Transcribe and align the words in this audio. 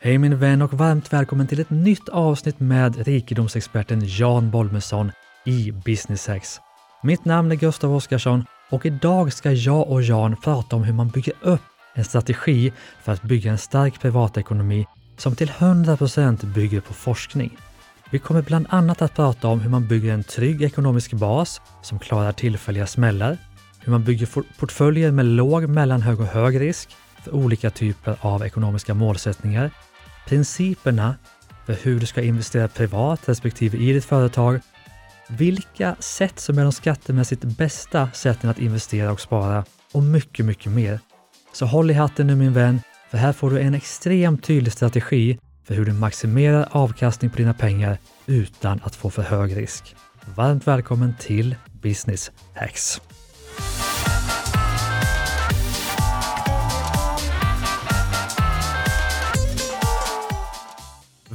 Hej 0.00 0.18
min 0.18 0.38
vän 0.38 0.62
och 0.62 0.74
varmt 0.74 1.12
välkommen 1.12 1.46
till 1.46 1.60
ett 1.60 1.70
nytt 1.70 2.08
avsnitt 2.08 2.60
med 2.60 3.06
rikedomsexperten 3.06 4.02
Jan 4.04 4.50
Bolmesson 4.50 5.12
i 5.46 5.72
Business 5.72 6.26
Hacks. 6.26 6.60
Mitt 7.02 7.24
namn 7.24 7.52
är 7.52 7.56
Gustav 7.56 7.94
Oskarsson 7.94 8.44
och 8.70 8.86
idag 8.86 9.32
ska 9.32 9.52
jag 9.52 9.88
och 9.88 10.02
Jan 10.02 10.36
prata 10.36 10.76
om 10.76 10.84
hur 10.84 10.92
man 10.92 11.08
bygger 11.08 11.34
upp 11.40 11.60
en 11.94 12.04
strategi 12.04 12.72
för 13.02 13.12
att 13.12 13.22
bygga 13.22 13.50
en 13.50 13.58
stark 13.58 14.00
privatekonomi 14.00 14.86
som 15.16 15.36
till 15.36 15.50
100% 15.50 16.54
bygger 16.54 16.80
på 16.80 16.94
forskning. 16.94 17.56
Vi 18.10 18.18
kommer 18.18 18.42
bland 18.42 18.66
annat 18.70 19.02
att 19.02 19.14
prata 19.14 19.48
om 19.48 19.60
hur 19.60 19.70
man 19.70 19.88
bygger 19.88 20.12
en 20.12 20.24
trygg 20.24 20.62
ekonomisk 20.62 21.12
bas 21.12 21.60
som 21.82 21.98
klarar 21.98 22.32
tillfälliga 22.32 22.86
smällar, 22.86 23.38
hur 23.80 23.92
man 23.92 24.04
bygger 24.04 24.28
portföljer 24.58 25.12
med 25.12 25.26
låg, 25.26 25.68
mellanhög 25.68 26.20
och 26.20 26.26
hög 26.26 26.60
risk 26.60 26.96
för 27.24 27.34
olika 27.34 27.70
typer 27.70 28.16
av 28.20 28.46
ekonomiska 28.46 28.94
målsättningar, 28.94 29.70
principerna 30.28 31.14
för 31.66 31.72
hur 31.72 32.00
du 32.00 32.06
ska 32.06 32.22
investera 32.22 32.68
privat 32.68 33.28
respektive 33.28 33.78
i 33.78 33.92
ditt 33.92 34.04
företag, 34.04 34.60
vilka 35.28 35.96
sätt 36.00 36.40
som 36.40 36.58
är 36.58 36.62
de 36.62 36.72
skattemässigt 36.72 37.44
bästa 37.44 38.10
sätten 38.12 38.50
att 38.50 38.58
investera 38.58 39.12
och 39.12 39.20
spara 39.20 39.64
och 39.92 40.02
mycket, 40.02 40.44
mycket 40.44 40.72
mer. 40.72 41.00
Så 41.52 41.66
håll 41.66 41.90
i 41.90 41.94
hatten 41.94 42.26
nu 42.26 42.36
min 42.36 42.52
vän, 42.52 42.80
för 43.10 43.18
här 43.18 43.32
får 43.32 43.50
du 43.50 43.60
en 43.60 43.74
extremt 43.74 44.44
tydlig 44.44 44.72
strategi 44.72 45.38
för 45.64 45.74
hur 45.74 45.84
du 45.84 45.92
maximerar 45.92 46.68
avkastning 46.70 47.30
på 47.30 47.36
dina 47.36 47.54
pengar 47.54 47.98
utan 48.26 48.80
att 48.84 48.96
få 48.96 49.10
för 49.10 49.22
hög 49.22 49.56
risk. 49.56 49.96
Varmt 50.34 50.66
välkommen 50.66 51.14
till 51.20 51.56
Business 51.82 52.30
Hacks! 52.54 53.00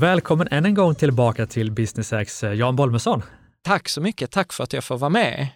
Välkommen 0.03 0.47
än 0.51 0.65
en 0.65 0.73
gång 0.73 0.95
tillbaka 0.95 1.45
till 1.45 1.71
Business 1.71 2.11
Hacks, 2.11 2.43
eh, 2.43 2.53
Jan 2.53 2.75
Bolmesson. 2.75 3.21
Tack 3.61 3.89
så 3.89 4.01
mycket. 4.01 4.31
Tack 4.31 4.53
för 4.53 4.63
att 4.63 4.73
jag 4.73 4.83
får 4.83 4.97
vara 4.97 5.09
med. 5.09 5.47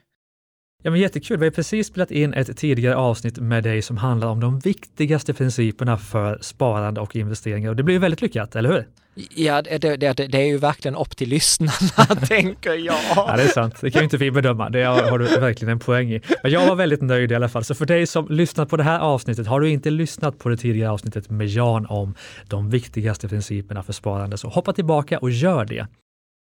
Ja, 0.84 0.92
men 0.92 1.00
jättekul. 1.00 1.39
Vi 1.39 1.45
har 1.45 1.52
precis 1.52 1.88
spelat 1.88 2.12
in 2.12 2.34
ett 2.34 2.58
tidigare 2.58 2.95
avsnitt 2.95 3.38
med 3.38 3.64
dig 3.64 3.81
som 3.81 3.98
handlar 3.98 4.28
om 4.28 4.39
de 4.39 4.59
viktigaste 4.59 5.34
principerna 5.34 5.98
för 5.98 6.39
sparande 6.42 7.02
och 7.02 7.16
investeringar 7.16 7.70
och 7.70 7.76
det 7.76 7.84
blir 7.84 8.00
väldigt 8.00 8.22
lyckat, 8.22 8.56
eller 8.56 8.70
hur? 8.70 8.88
Ja, 9.36 9.62
det, 9.62 9.78
det, 9.78 10.14
det, 10.14 10.38
är 10.38 10.46
ju 10.46 10.58
verkligen 10.58 10.96
upp 10.96 11.18
till 11.18 11.30
lyssnarna, 11.30 12.16
tänker 12.28 12.73
jag. 12.73 12.96
Ja, 13.16 13.34
det 13.38 13.44
är 13.44 13.48
sant. 13.48 13.76
Det 13.82 13.92
kan 13.92 14.00
ju 14.00 14.04
inte 14.04 14.18
vi 14.18 14.32
bedöma. 14.32 14.70
Det 14.70 14.84
har 14.84 15.20
du 15.20 15.26
verkligen 15.26 15.72
en 15.72 15.80
poäng 15.80 16.12
i. 16.12 16.22
Men 16.44 16.52
jag 16.52 16.68
var 16.68 16.76
väldigt 16.76 17.02
nöjd 17.02 17.32
i 17.32 17.36
alla 17.36 17.50
fall. 17.50 17.64
Så 17.64 17.76
för 17.76 17.86
dig 17.86 18.08
som 18.08 18.28
lyssnat 18.30 18.70
på 18.70 18.78
det 18.78 18.84
här 18.84 19.00
avsnittet, 19.00 19.48
har 19.48 19.60
du 19.60 19.70
inte 19.70 19.90
lyssnat 19.90 20.40
på 20.40 20.50
det 20.50 20.58
tidigare 20.58 20.92
avsnittet 20.92 21.30
med 21.30 21.48
Jan 21.48 21.86
om 21.86 22.16
de 22.48 22.70
viktigaste 22.70 23.28
principerna 23.30 23.84
för 23.84 23.94
sparande, 23.94 24.38
så 24.38 24.48
hoppa 24.48 24.73
tillbaka 24.73 25.18
och 25.18 25.32
gör 25.32 25.66
det. 25.66 25.88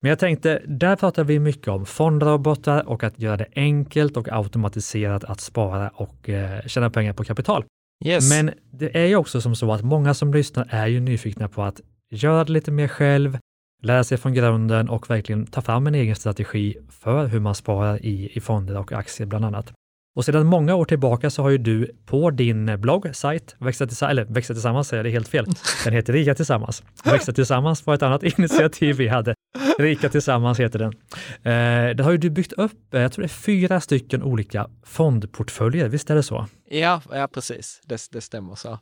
Men 0.01 0.09
jag 0.09 0.19
tänkte, 0.19 0.61
där 0.67 0.95
pratar 0.95 1.23
vi 1.23 1.39
mycket 1.39 1.67
om 1.67 1.85
fondrobotar 1.85 2.89
och 2.89 3.03
att 3.03 3.19
göra 3.19 3.37
det 3.37 3.47
enkelt 3.55 4.17
och 4.17 4.27
automatiserat 4.31 5.23
att 5.23 5.41
spara 5.41 5.89
och 5.89 6.29
eh, 6.29 6.61
tjäna 6.65 6.89
pengar 6.89 7.13
på 7.13 7.23
kapital. 7.23 7.63
Yes. 8.05 8.29
Men 8.29 8.51
det 8.71 8.97
är 8.97 9.05
ju 9.05 9.15
också 9.15 9.41
som 9.41 9.55
så 9.55 9.73
att 9.73 9.81
många 9.81 10.13
som 10.13 10.33
lyssnar 10.33 10.67
är 10.69 10.87
ju 10.87 10.99
nyfikna 10.99 11.47
på 11.47 11.63
att 11.63 11.81
göra 12.09 12.43
det 12.43 12.51
lite 12.51 12.71
mer 12.71 12.87
själv, 12.87 13.37
lära 13.81 14.03
sig 14.03 14.17
från 14.17 14.33
grunden 14.33 14.89
och 14.89 15.09
verkligen 15.09 15.45
ta 15.45 15.61
fram 15.61 15.87
en 15.87 15.95
egen 15.95 16.15
strategi 16.15 16.77
för 16.89 17.27
hur 17.27 17.39
man 17.39 17.55
sparar 17.55 18.05
i, 18.05 18.31
i 18.33 18.39
fonder 18.39 18.77
och 18.77 18.91
aktier 18.91 19.27
bland 19.27 19.45
annat. 19.45 19.73
Och 20.15 20.25
sedan 20.25 20.45
många 20.45 20.75
år 20.75 20.85
tillbaka 20.85 21.29
så 21.29 21.41
har 21.41 21.49
ju 21.49 21.57
du 21.57 21.91
på 22.05 22.31
din 22.31 22.81
blogg, 22.81 23.15
sajt, 23.15 23.55
Växa, 23.59 23.87
tillsammans, 23.87 24.11
eller 24.11 24.25
Växa 24.25 24.53
tillsammans 24.53 24.87
säger 24.87 25.03
det 25.03 25.09
helt 25.09 25.27
fel. 25.27 25.45
Den 25.83 25.93
heter 25.93 26.13
Rika 26.13 26.35
tillsammans. 26.35 26.83
Växa 27.05 27.33
tillsammans 27.33 27.85
var 27.85 27.93
ett 27.93 28.03
annat 28.03 28.23
initiativ 28.37 28.95
vi 28.95 29.07
hade. 29.07 29.35
Rika 29.79 30.09
tillsammans 30.09 30.59
heter 30.59 30.79
den. 30.79 30.93
Eh, 31.33 31.95
där 31.95 32.03
har 32.03 32.11
ju 32.11 32.17
du 32.17 32.29
byggt 32.29 32.53
upp, 32.53 32.93
eh, 32.93 33.01
jag 33.01 33.11
tror 33.11 33.23
det 33.23 33.25
är 33.25 33.27
fyra 33.27 33.81
stycken 33.81 34.23
olika 34.23 34.69
fondportföljer, 34.83 35.89
visst 35.89 36.09
är 36.09 36.15
det 36.15 36.23
så? 36.23 36.45
Ja, 36.69 37.01
ja 37.11 37.27
precis. 37.27 37.81
Det, 37.85 38.07
det 38.11 38.21
stämmer 38.21 38.55
så. 38.55 38.79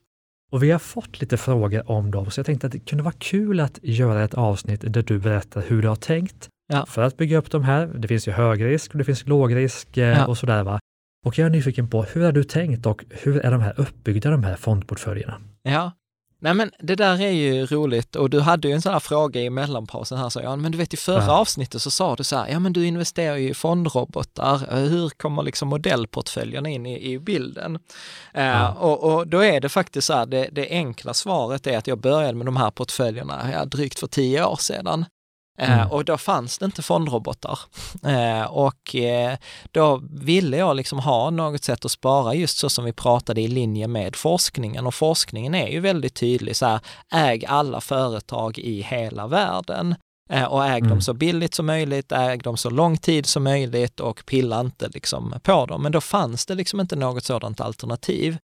Och 0.52 0.64
vi 0.64 0.72
har 0.72 0.80
fått 0.80 1.22
lite 1.22 1.38
frågor 1.38 1.92
om 1.92 2.12
dem, 2.12 2.32
så 2.32 2.40
jag 2.40 2.46
tänkte 2.46 2.68
att 2.68 2.74
det 2.74 2.80
kunde 2.80 3.04
vara 3.04 3.16
kul 3.18 3.60
att 3.60 3.80
göra 3.82 4.24
ett 4.24 4.34
avsnitt 4.34 4.94
där 4.94 5.04
du 5.04 5.20
berättar 5.20 5.62
hur 5.68 5.82
du 5.82 5.88
har 5.88 5.96
tänkt 5.96 6.50
ja. 6.74 6.86
för 6.86 7.02
att 7.02 7.18
bygga 7.18 7.38
upp 7.38 7.52
de 7.52 7.64
här. 7.64 7.88
Det 7.88 8.08
finns 8.08 8.28
ju 8.28 8.32
högrisk 8.32 8.92
och 8.92 8.98
det 8.98 9.04
finns 9.04 9.28
lågrisk 9.28 9.98
eh, 9.98 10.08
ja. 10.08 10.28
och 10.28 10.38
sådär. 10.38 10.64
Va? 10.64 10.80
Och 11.26 11.38
jag 11.38 11.46
är 11.46 11.50
nyfiken 11.50 11.90
på, 11.90 12.04
hur 12.04 12.26
har 12.26 12.32
du 12.32 12.44
tänkt 12.44 12.86
och 12.86 13.06
hur 13.10 13.46
är 13.46 13.52
de 13.52 13.62
här 13.62 13.74
uppbyggda, 13.78 14.30
de 14.30 14.44
här 14.44 14.56
fondportföljerna? 14.56 15.42
Ja, 15.64 15.92
Nej 16.40 16.54
men 16.54 16.72
det 16.80 16.96
där 16.96 17.22
är 17.22 17.32
ju 17.32 17.66
roligt 17.66 18.16
och 18.16 18.30
du 18.30 18.40
hade 18.40 18.68
ju 18.68 18.74
en 18.74 18.82
sån 18.82 18.94
här 18.94 19.00
fråga 19.00 19.42
i 19.42 19.50
mellanpausen 19.50 20.18
här, 20.18 20.30
sa 20.30 20.42
jag, 20.42 20.60
men 20.60 20.72
du 20.72 20.78
vet 20.78 20.94
i 20.94 20.98
förra 20.98 21.24
ja. 21.24 21.40
avsnittet 21.40 21.82
så 21.82 21.92
sa 21.92 22.16
du 22.16 22.24
så 22.24 22.36
här, 22.36 22.48
ja 22.48 22.60
men 22.60 22.74
du 22.74 22.86
investerar 22.86 23.36
ju 23.36 23.50
i 23.50 23.54
fondrobotar, 23.54 24.86
hur 24.88 25.10
kommer 25.10 25.44
liksom 25.44 25.68
modellportföljerna 25.68 26.70
in 26.70 26.86
i, 26.86 27.12
i 27.12 27.20
bilden? 27.20 27.80
Ja. 28.34 28.60
Uh, 28.60 28.84
och, 28.84 29.14
och, 29.14 29.28
då 29.28 29.44
är 29.44 29.62
det 29.62 29.70
faktiskt 29.70 30.08
så 30.08 30.14
här, 30.14 30.26
det, 30.26 30.50
det 30.52 30.70
enkla 30.70 31.14
svaret 31.14 31.68
är 31.68 31.78
att 31.78 31.88
jag 31.88 32.00
började 32.00 32.34
med 32.34 32.46
de 32.46 32.58
här 32.58 32.72
portföljerna 32.72 33.50
ja, 33.54 33.66
drygt 33.66 34.00
för 34.00 34.08
tio 34.08 34.46
år 34.46 34.56
sedan. 34.56 35.06
Eh, 35.58 35.80
mm. 35.80 35.92
och 35.92 36.06
då 36.06 36.18
fanns 36.18 36.58
det 36.58 36.66
inte 36.66 36.82
fondrobotar. 36.82 37.60
Eh, 38.08 38.44
och 38.44 38.96
eh, 38.96 39.38
då 39.72 40.02
ville 40.12 40.58
jag 40.58 40.76
liksom 40.76 41.00
ha 41.00 41.30
något 41.30 41.64
sätt 41.64 41.86
att 41.86 41.92
spara 41.92 42.34
just 42.34 42.58
så 42.58 42.70
som 42.70 42.86
vi 42.86 42.94
pratade 42.94 43.42
i 43.42 43.48
linje 43.48 43.88
med 43.88 44.16
forskningen. 44.16 44.88
Och 44.88 44.96
forskningen 44.96 45.56
är 45.56 45.68
ju 45.68 45.80
väldigt 45.80 46.16
tydlig 46.16 46.56
så 46.56 46.66
här, 46.66 46.80
äg 47.14 47.46
alla 47.46 47.82
företag 47.82 48.58
i 48.58 48.82
hela 48.82 49.28
världen 49.28 49.96
och 50.50 50.66
äg 50.66 50.78
mm. 50.78 50.90
dem 50.90 51.02
så 51.02 51.14
billigt 51.14 51.54
som 51.54 51.66
möjligt, 51.66 52.12
äg 52.12 52.38
dem 52.38 52.58
så 52.58 52.70
lång 52.70 52.98
tid 52.98 53.26
som 53.26 53.44
möjligt 53.44 54.00
och 54.00 54.26
pilla 54.26 54.60
inte 54.60 54.88
liksom 54.88 55.34
på 55.44 55.66
dem. 55.66 55.84
Men 55.84 55.92
då 55.92 56.02
fanns 56.02 56.46
det 56.46 56.56
liksom 56.56 56.80
inte 56.80 56.96
något 56.96 57.24
sådant 57.24 57.62
alternativ. 57.62 58.38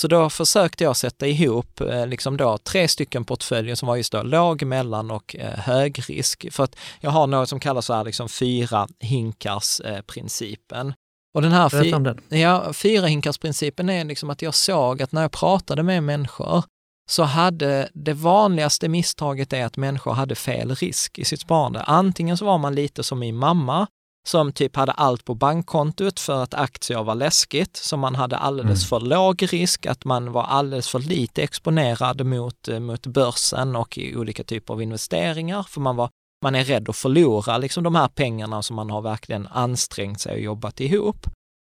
Så 0.00 0.08
då 0.08 0.30
försökte 0.30 0.84
jag 0.84 0.96
sätta 0.96 1.26
ihop 1.26 1.80
eh, 1.80 2.06
liksom 2.06 2.36
då 2.36 2.58
tre 2.58 2.88
stycken 2.88 3.24
portföljer 3.24 3.74
som 3.74 3.88
var 3.88 3.96
just 3.96 4.12
då 4.12 4.22
låg, 4.22 4.62
mellan 4.62 5.10
och 5.10 5.36
eh, 5.36 5.58
hög 5.58 6.02
risk. 6.08 6.46
För 6.52 6.64
att 6.64 6.76
jag 7.00 7.10
har 7.10 7.26
något 7.26 7.48
som 7.48 7.60
kallas 7.60 7.86
så 7.86 7.94
här 7.94 8.04
liksom 8.04 8.28
fyra 8.28 8.88
hinkars-principen. 9.00 10.88
Eh, 10.88 10.94
och 11.34 11.42
den 11.42 11.52
här 11.52 11.68
fy 11.68 11.92
ja, 12.38 12.72
fyra 12.72 13.06
hinkars-principen 13.06 13.90
är 13.90 14.04
liksom 14.04 14.30
att 14.30 14.42
jag 14.42 14.54
såg 14.54 15.02
att 15.02 15.12
när 15.12 15.22
jag 15.22 15.32
pratade 15.32 15.82
med 15.82 16.02
människor 16.02 16.62
så 17.10 17.22
hade 17.22 17.88
det 17.94 18.12
vanligaste 18.12 18.88
misstaget 18.88 19.52
är 19.52 19.64
att 19.64 19.76
människor 19.76 20.12
hade 20.12 20.34
fel 20.34 20.74
risk 20.74 21.18
i 21.18 21.24
sitt 21.24 21.40
sparande. 21.40 21.82
Antingen 21.82 22.36
så 22.36 22.44
var 22.44 22.58
man 22.58 22.74
lite 22.74 23.02
som 23.02 23.18
min 23.18 23.36
mamma, 23.36 23.86
som 24.28 24.52
typ 24.52 24.76
hade 24.76 24.92
allt 24.92 25.24
på 25.24 25.34
bankkontot 25.34 26.20
för 26.20 26.42
att 26.42 26.54
aktier 26.54 27.02
var 27.02 27.14
läskigt, 27.14 27.76
så 27.76 27.96
man 27.96 28.14
hade 28.14 28.36
alldeles 28.36 28.92
mm. 28.92 29.00
för 29.00 29.00
låg 29.00 29.52
risk, 29.52 29.86
att 29.86 30.04
man 30.04 30.32
var 30.32 30.42
alldeles 30.42 30.88
för 30.88 30.98
lite 30.98 31.42
exponerad 31.42 32.26
mot, 32.26 32.68
eh, 32.68 32.80
mot 32.80 33.06
börsen 33.06 33.76
och 33.76 33.98
i 33.98 34.16
olika 34.16 34.44
typer 34.44 34.74
av 34.74 34.82
investeringar, 34.82 35.62
för 35.62 35.80
man, 35.80 35.96
var, 35.96 36.10
man 36.42 36.54
är 36.54 36.64
rädd 36.64 36.88
att 36.88 36.96
förlora 36.96 37.58
liksom 37.58 37.84
de 37.84 37.94
här 37.94 38.08
pengarna 38.08 38.62
som 38.62 38.76
man 38.76 38.90
har 38.90 39.02
verkligen 39.02 39.46
ansträngt 39.46 40.20
sig 40.20 40.32
och 40.32 40.40
jobbat 40.40 40.80
ihop. 40.80 41.26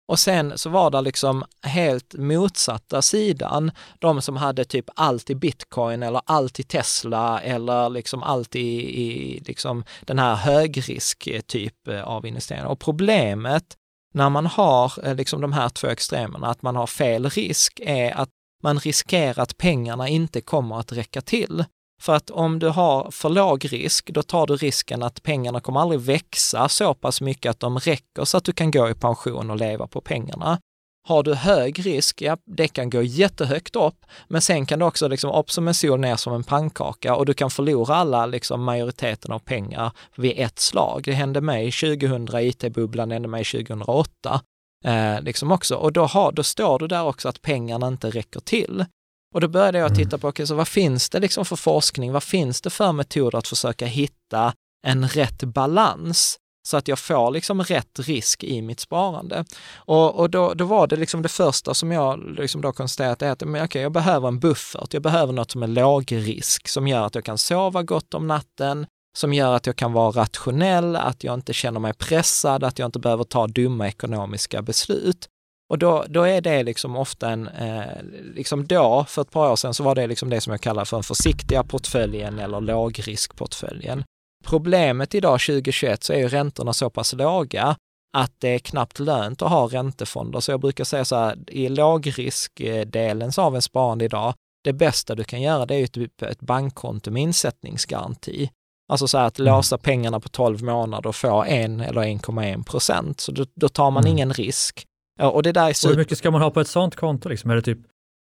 Och 0.08 0.18
sen 0.18 0.58
så 0.58 0.70
var 0.70 0.90
det 0.90 1.00
liksom 1.00 1.44
helt 1.62 2.14
motsatta 2.14 3.02
sidan, 3.02 3.70
de 3.98 4.22
som 4.22 4.36
hade 4.36 4.64
typ 4.64 4.90
allt 4.94 5.30
i 5.30 5.34
bitcoin 5.34 6.02
eller 6.02 6.20
allt 6.24 6.60
i 6.60 6.62
Tesla 6.62 7.40
eller 7.40 7.88
liksom 7.88 8.22
allt 8.22 8.56
i, 8.56 9.00
i 9.02 9.40
liksom 9.46 9.84
den 10.00 10.18
här 10.18 10.34
högrisk 10.34 11.26
eh, 11.26 11.40
typ 11.40 11.88
eh, 11.88 12.02
av 12.02 12.26
investeringar. 12.26 12.66
Och 12.66 12.80
problemet 12.80 13.76
när 14.14 14.30
man 14.30 14.46
har 14.46 15.06
eh, 15.06 15.14
liksom 15.14 15.40
de 15.40 15.52
här 15.52 15.68
två 15.68 15.88
extremerna, 15.88 16.46
att 16.46 16.62
man 16.62 16.76
har 16.76 16.86
fel 16.86 17.30
risk, 17.30 17.80
är 17.82 18.12
att 18.12 18.30
man 18.62 18.78
riskerar 18.78 19.42
att 19.42 19.58
pengarna 19.58 20.08
inte 20.08 20.40
kommer 20.40 20.80
att 20.80 20.92
räcka 20.92 21.20
till. 21.20 21.64
För 22.02 22.14
att 22.14 22.30
om 22.30 22.58
du 22.58 22.68
har 22.68 23.10
för 23.10 23.28
låg 23.28 23.72
risk, 23.72 24.10
då 24.10 24.22
tar 24.22 24.46
du 24.46 24.56
risken 24.56 25.02
att 25.02 25.22
pengarna 25.22 25.60
kommer 25.60 25.80
aldrig 25.80 26.00
växa 26.00 26.68
så 26.68 26.94
pass 26.94 27.20
mycket 27.20 27.50
att 27.50 27.60
de 27.60 27.78
räcker 27.78 28.24
så 28.24 28.36
att 28.36 28.44
du 28.44 28.52
kan 28.52 28.70
gå 28.70 28.90
i 28.90 28.94
pension 28.94 29.50
och 29.50 29.56
leva 29.56 29.86
på 29.86 30.00
pengarna. 30.00 30.58
Har 31.08 31.22
du 31.22 31.34
hög 31.34 31.86
risk, 31.86 32.22
ja, 32.22 32.36
det 32.44 32.68
kan 32.68 32.90
gå 32.90 33.02
jättehögt 33.02 33.76
upp, 33.76 34.06
men 34.28 34.42
sen 34.42 34.66
kan 34.66 34.78
det 34.78 34.84
också 34.84 35.08
liksom 35.08 35.30
upp 35.30 35.50
som 35.50 35.68
en 35.68 35.74
sol, 35.74 36.00
ner 36.00 36.16
som 36.16 36.34
en 36.34 36.44
pannkaka 36.44 37.16
och 37.16 37.26
du 37.26 37.34
kan 37.34 37.50
förlora 37.50 37.94
alla, 37.94 38.26
liksom 38.26 38.62
majoriteten 38.62 39.32
av 39.32 39.38
pengar 39.38 39.92
vid 40.16 40.38
ett 40.38 40.58
slag. 40.58 41.02
Det 41.04 41.12
hände 41.12 41.40
mig 41.40 41.72
2000, 41.72 42.28
IT-bubblan 42.32 43.10
hände 43.10 43.28
mig 43.28 43.44
2008. 43.44 44.40
Eh, 44.84 45.20
liksom 45.22 45.52
också. 45.52 45.74
Och 45.74 45.92
då, 45.92 46.04
har, 46.04 46.32
då 46.32 46.42
står 46.42 46.78
du 46.78 46.86
där 46.88 47.04
också 47.04 47.28
att 47.28 47.42
pengarna 47.42 47.88
inte 47.88 48.10
räcker 48.10 48.40
till. 48.40 48.84
Och 49.32 49.40
då 49.40 49.48
började 49.48 49.78
jag 49.78 49.94
titta 49.94 50.18
på, 50.18 50.28
okay, 50.28 50.46
så 50.46 50.54
vad 50.54 50.68
finns 50.68 51.10
det 51.10 51.20
liksom 51.20 51.44
för 51.44 51.56
forskning? 51.56 52.12
Vad 52.12 52.22
finns 52.22 52.60
det 52.60 52.70
för 52.70 52.92
metoder 52.92 53.38
att 53.38 53.48
försöka 53.48 53.86
hitta 53.86 54.52
en 54.86 55.08
rätt 55.08 55.42
balans 55.42 56.38
så 56.68 56.76
att 56.76 56.88
jag 56.88 56.98
får 56.98 57.30
liksom 57.30 57.62
rätt 57.62 57.98
risk 57.98 58.44
i 58.44 58.62
mitt 58.62 58.80
sparande. 58.80 59.44
Och, 59.74 60.14
och 60.14 60.30
då, 60.30 60.54
då 60.54 60.64
var 60.64 60.86
det 60.86 60.96
liksom 60.96 61.22
det 61.22 61.28
första 61.28 61.74
som 61.74 61.92
jag 61.92 62.34
liksom 62.38 62.60
då 62.60 62.72
konstaterade 62.72 63.32
att 63.32 63.48
men 63.48 63.64
okay, 63.64 63.82
jag 63.82 63.92
behöver 63.92 64.28
en 64.28 64.38
buffert, 64.38 64.94
jag 64.94 65.02
behöver 65.02 65.32
något 65.32 65.50
som 65.50 65.62
är 65.62 65.66
låg 65.66 66.12
risk, 66.12 66.68
som 66.68 66.88
gör 66.88 67.06
att 67.06 67.14
jag 67.14 67.24
kan 67.24 67.38
sova 67.38 67.82
gott 67.82 68.14
om 68.14 68.26
natten, 68.26 68.86
som 69.16 69.32
gör 69.32 69.54
att 69.54 69.66
jag 69.66 69.76
kan 69.76 69.92
vara 69.92 70.10
rationell, 70.10 70.96
att 70.96 71.24
jag 71.24 71.34
inte 71.34 71.52
känner 71.52 71.80
mig 71.80 71.94
pressad, 71.94 72.64
att 72.64 72.78
jag 72.78 72.86
inte 72.86 72.98
behöver 72.98 73.24
ta 73.24 73.46
dumma 73.46 73.88
ekonomiska 73.88 74.62
beslut. 74.62 75.28
Och 75.72 75.78
då, 75.78 76.04
då 76.08 76.22
är 76.22 76.40
det 76.40 76.62
liksom 76.62 76.96
ofta 76.96 77.30
en, 77.30 77.48
eh, 77.48 78.02
liksom 78.34 78.66
då, 78.66 79.04
för 79.08 79.22
ett 79.22 79.30
par 79.30 79.50
år 79.50 79.56
sedan, 79.56 79.74
så 79.74 79.82
var 79.82 79.94
det 79.94 80.06
liksom 80.06 80.30
det 80.30 80.40
som 80.40 80.50
jag 80.50 80.60
kallar 80.60 80.84
för 80.84 80.96
den 80.96 81.02
försiktiga 81.02 81.64
portföljen 81.64 82.38
eller 82.38 82.60
lågriskportföljen. 82.60 84.04
Problemet 84.44 85.14
idag 85.14 85.40
2021 85.40 86.04
så 86.04 86.12
är 86.12 86.18
ju 86.18 86.28
räntorna 86.28 86.72
så 86.72 86.90
pass 86.90 87.12
låga 87.12 87.76
att 88.16 88.32
det 88.38 88.48
är 88.48 88.58
knappt 88.58 88.98
lönt 88.98 89.42
att 89.42 89.50
ha 89.50 89.66
räntefonder. 89.66 90.40
Så 90.40 90.50
jag 90.50 90.60
brukar 90.60 90.84
säga 90.84 91.04
så 91.04 91.16
här, 91.16 91.38
i 91.46 91.68
lågriskdelen 91.68 93.32
av 93.36 93.54
en 93.54 93.62
sparande 93.62 94.04
idag, 94.04 94.34
det 94.64 94.72
bästa 94.72 95.14
du 95.14 95.24
kan 95.24 95.42
göra 95.42 95.66
det 95.66 95.74
är 95.74 95.78
ju 95.78 95.86
typ 95.86 96.22
ett 96.22 96.40
bankkonto 96.40 97.10
med 97.10 97.22
insättningsgaranti. 97.22 98.50
Alltså 98.88 99.08
så 99.08 99.18
här 99.18 99.26
att 99.26 99.38
mm. 99.38 99.54
låsa 99.54 99.78
pengarna 99.78 100.20
på 100.20 100.28
12 100.28 100.62
månader 100.62 101.08
och 101.08 101.16
få 101.16 101.44
1 101.44 101.50
eller 101.64 102.02
1,1 102.02 102.64
procent. 102.64 103.20
Så 103.20 103.32
då, 103.32 103.44
då, 103.54 103.68
tar 103.68 103.90
man 103.90 104.02
mm. 104.02 104.12
ingen 104.12 104.32
risk. 104.32 104.86
Och 105.20 105.42
det 105.42 105.52
där 105.52 105.68
är 105.68 105.72
super... 105.72 105.94
hur 105.94 105.98
mycket 105.98 106.18
ska 106.18 106.30
man 106.30 106.42
ha 106.42 106.50
på 106.50 106.60
ett 106.60 106.68
sånt 106.68 106.96
konto? 106.96 107.28
Liksom? 107.28 107.50
Är 107.50 107.54
det 107.56 107.62
typ 107.62 107.78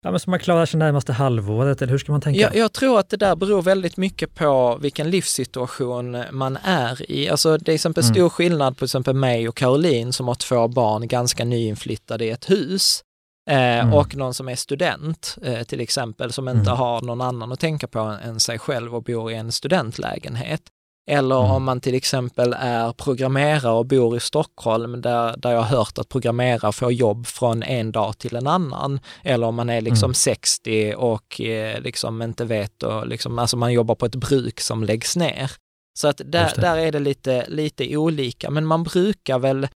Ja, 0.05 0.11
men 0.11 0.21
ska 0.21 0.31
man 0.31 0.41
klara 0.41 0.67
sig 0.67 0.79
närmaste 0.79 1.13
halvåret 1.13 1.83
eller 1.83 1.91
hur 1.91 1.99
ska 1.99 2.13
man 2.13 2.21
tänka? 2.21 2.41
Jag, 2.41 2.57
jag, 2.57 2.73
tror 2.73 2.99
att 2.99 3.09
det 3.09 3.17
där 3.17 3.37
beror 3.37 3.63
väldigt 3.63 3.97
mycket 3.97 4.35
på 4.35 4.79
vilken 4.81 5.11
livssituation 5.11 6.25
man 6.31 6.59
är 6.63 7.11
i. 7.11 7.29
Alltså 7.29 7.59
det 7.59 7.73
är 7.73 7.75
exempel 7.75 8.05
mm. 8.05 8.15
stor 8.15 8.29
skillnad 8.29 8.77
på 8.77 8.85
exempel 8.85 9.15
mig 9.15 9.49
och 9.49 9.57
Caroline 9.57 10.13
som 10.13 10.29
har 10.29 10.35
två 10.35 10.69
barn 10.69 11.09
ganska 11.09 11.45
nyinflyttade 11.45 12.25
i 12.25 12.31
ett 12.31 12.51
hus. 12.51 13.03
Eh, 13.51 13.57
mm. 13.57 13.95
Och 13.95 14.17
någon 14.17 14.35
som 14.35 14.49
är 14.49 14.57
student 14.57 15.39
eh, 15.43 15.63
till 15.63 15.81
exempel 15.81 16.33
som 16.33 16.49
inte 16.49 16.71
mm. 16.71 16.77
har 16.77 17.01
någon 17.01 17.21
annan 17.21 17.53
att 17.53 17.61
tänka 17.61 17.87
på 17.87 17.99
än 17.99 18.41
sig 18.41 18.59
själv 18.59 18.95
och 18.95 19.03
bor 19.03 19.33
i 19.33 19.35
en 19.35 19.53
studentlägenhet. 19.53 20.63
Eller 21.06 21.41
mm. 21.41 21.51
om 21.51 21.65
man 21.65 21.81
till 21.81 21.95
exempel 21.95 22.55
är 22.59 22.93
programmerare 22.93 23.73
och 23.73 23.87
bor 23.87 24.17
i 24.17 24.21
Stockholm 24.21 25.01
där, 25.01 25.37
där 25.37 25.51
jag 25.51 25.59
har 25.59 25.77
hört 25.77 25.99
att 25.99 26.09
programmerare 26.09 26.73
får 26.73 26.93
jobb 26.93 27.27
från 27.27 27.62
en 27.62 27.93
dag 27.93 28.19
till 28.19 28.37
en 28.37 28.47
annan. 28.47 29.01
Eller 29.23 29.47
om 29.47 29.55
man 29.55 29.71
är 29.71 29.81
liksom 29.81 30.06
mm. 30.06 30.15
60 30.15 30.95
och 30.97 31.41
eh, 31.41 31.81
liksom 31.81 32.23
inte 32.23 32.45
vet, 32.45 32.83
och 32.83 33.06
liksom, 33.06 33.39
alltså 33.39 33.56
man 33.56 33.73
jobbar 33.73 33.95
på 33.95 34.06
ett 34.06 34.17
bruk 34.17 34.61
som 34.61 34.85
läggs 34.85 35.17
ner. 35.17 35.51
Så 35.99 36.09
att 36.09 36.21
där, 36.25 36.53
där 36.56 36.77
är 36.77 36.93
det 36.93 36.99
lite, 36.99 37.45
lite 37.49 37.97
olika, 37.97 38.51
men 38.51 38.67
man 38.67 38.83
brukar 38.83 39.39
väl 39.39 39.69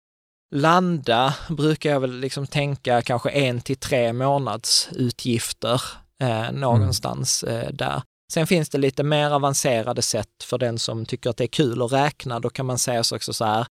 landa, 0.55 1.33
brukar 1.49 1.89
jag 1.89 1.99
väl 1.99 2.19
liksom 2.19 2.47
tänka 2.47 3.01
kanske 3.01 3.29
en 3.29 3.61
till 3.61 3.77
tre 3.77 4.13
månads 4.13 4.89
utgifter 4.91 5.81
eh, 6.21 6.51
någonstans 6.51 7.43
mm. 7.43 7.61
eh, 7.61 7.71
där. 7.71 8.01
Sen 8.33 8.47
finns 8.47 8.69
det 8.69 8.77
lite 8.77 9.03
mer 9.03 9.29
avancerade 9.29 10.01
sätt 10.01 10.43
för 10.43 10.57
den 10.57 10.79
som 10.79 11.05
tycker 11.05 11.29
att 11.29 11.37
det 11.37 11.43
är 11.43 11.47
kul 11.47 11.81
att 11.81 11.91
räkna. 11.91 12.39
Då 12.39 12.49
kan 12.49 12.65
man 12.65 12.79
säga 12.79 13.03
så 13.03 13.15
också 13.15 13.33
så 13.33 13.45
här, 13.45 13.67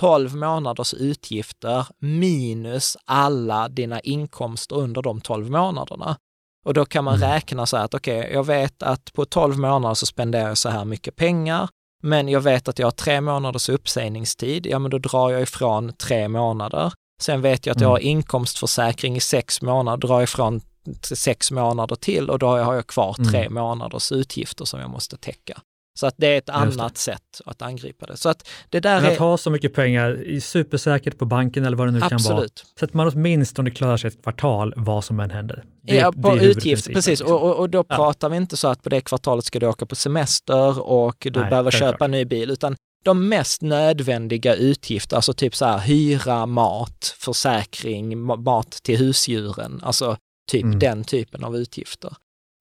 12 0.00 0.36
månaders 0.36 0.94
utgifter 0.94 1.86
minus 1.98 2.96
alla 3.04 3.68
dina 3.68 4.00
inkomster 4.00 4.76
under 4.76 5.02
de 5.02 5.20
12 5.20 5.50
månaderna. 5.50 6.16
Och 6.64 6.74
då 6.74 6.84
kan 6.84 7.04
man 7.04 7.14
mm. 7.14 7.30
räkna 7.30 7.66
så 7.66 7.76
här 7.76 7.84
att 7.84 7.94
okej, 7.94 8.20
okay, 8.20 8.32
jag 8.32 8.46
vet 8.46 8.82
att 8.82 9.12
på 9.12 9.24
12 9.24 9.58
månader 9.58 9.94
så 9.94 10.06
spenderar 10.06 10.48
jag 10.48 10.58
så 10.58 10.68
här 10.68 10.84
mycket 10.84 11.16
pengar, 11.16 11.68
men 12.02 12.28
jag 12.28 12.40
vet 12.40 12.68
att 12.68 12.78
jag 12.78 12.86
har 12.86 12.92
tre 12.92 13.20
månaders 13.20 13.68
uppsägningstid, 13.68 14.66
ja 14.66 14.78
men 14.78 14.90
då 14.90 14.98
drar 14.98 15.30
jag 15.30 15.42
ifrån 15.42 15.92
tre 15.92 16.28
månader. 16.28 16.92
Sen 17.22 17.42
vet 17.42 17.66
jag 17.66 17.74
att 17.74 17.80
jag 17.80 17.88
mm. 17.88 17.92
har 17.92 17.98
inkomstförsäkring 17.98 19.16
i 19.16 19.20
sex 19.20 19.62
månader, 19.62 20.08
drar 20.08 20.22
ifrån 20.22 20.60
sex 21.02 21.50
månader 21.50 21.96
till 21.96 22.30
och 22.30 22.38
då 22.38 22.46
har 22.46 22.74
jag 22.74 22.86
kvar 22.86 23.16
tre 23.30 23.40
mm. 23.40 23.54
månaders 23.54 24.12
utgifter 24.12 24.64
som 24.64 24.80
jag 24.80 24.90
måste 24.90 25.16
täcka. 25.16 25.60
Så 26.00 26.06
att 26.06 26.14
det 26.16 26.26
är 26.26 26.38
ett 26.38 26.48
annat 26.48 26.96
sätt 26.98 27.40
att 27.46 27.62
angripa 27.62 28.06
det. 28.06 28.16
Så 28.16 28.28
att 28.28 28.48
det 28.68 28.80
där 28.80 29.00
Men 29.00 29.12
att 29.12 29.18
ha 29.18 29.36
så 29.36 29.50
mycket 29.50 29.74
pengar 29.74 30.10
är 30.10 30.40
supersäkert 30.40 31.18
på 31.18 31.24
banken 31.24 31.64
eller 31.64 31.76
vad 31.76 31.88
det 31.88 31.92
nu 31.92 31.98
Absolut. 32.02 32.26
kan 32.26 32.36
vara. 32.36 32.48
Så 32.78 32.84
att 32.84 32.94
man 32.94 33.08
åtminstone 33.08 33.70
klarar 33.70 33.96
sig 33.96 34.08
ett 34.08 34.22
kvartal 34.22 34.74
vad 34.76 35.04
som 35.04 35.20
än 35.20 35.30
händer. 35.30 35.64
Det, 35.82 35.96
ja, 35.96 36.12
på 36.12 36.38
utgift, 36.38 36.86
precis. 36.86 37.20
Och, 37.20 37.42
och, 37.42 37.56
och, 37.56 37.70
då 37.70 37.84
ja. 37.88 37.96
pratar 37.96 38.28
vi 38.28 38.36
inte 38.36 38.56
så 38.56 38.68
att 38.68 38.82
på 38.82 38.88
det 38.88 39.00
kvartalet 39.00 39.44
ska 39.44 39.58
du 39.58 39.66
åka 39.66 39.86
på 39.86 39.96
semester 39.96 40.80
och 40.80 41.16
du 41.20 41.40
Nej, 41.40 41.50
behöver 41.50 41.70
köpa 41.70 42.04
en 42.04 42.10
ny 42.10 42.24
bil, 42.24 42.50
utan 42.50 42.76
de 43.04 43.28
mest 43.28 43.62
nödvändiga 43.62 44.54
utgifter, 44.54 45.16
alltså 45.16 45.32
typ 45.32 45.56
så 45.56 45.64
här 45.64 45.78
hyra, 45.78 46.46
mat, 46.46 47.14
försäkring, 47.18 48.18
mat 48.18 48.70
till 48.70 48.98
husdjuren, 48.98 49.80
alltså 49.82 50.16
Typ 50.50 50.64
mm. 50.64 50.78
den 50.78 51.04
typen 51.04 51.44
av 51.44 51.56
utgifter. 51.56 52.14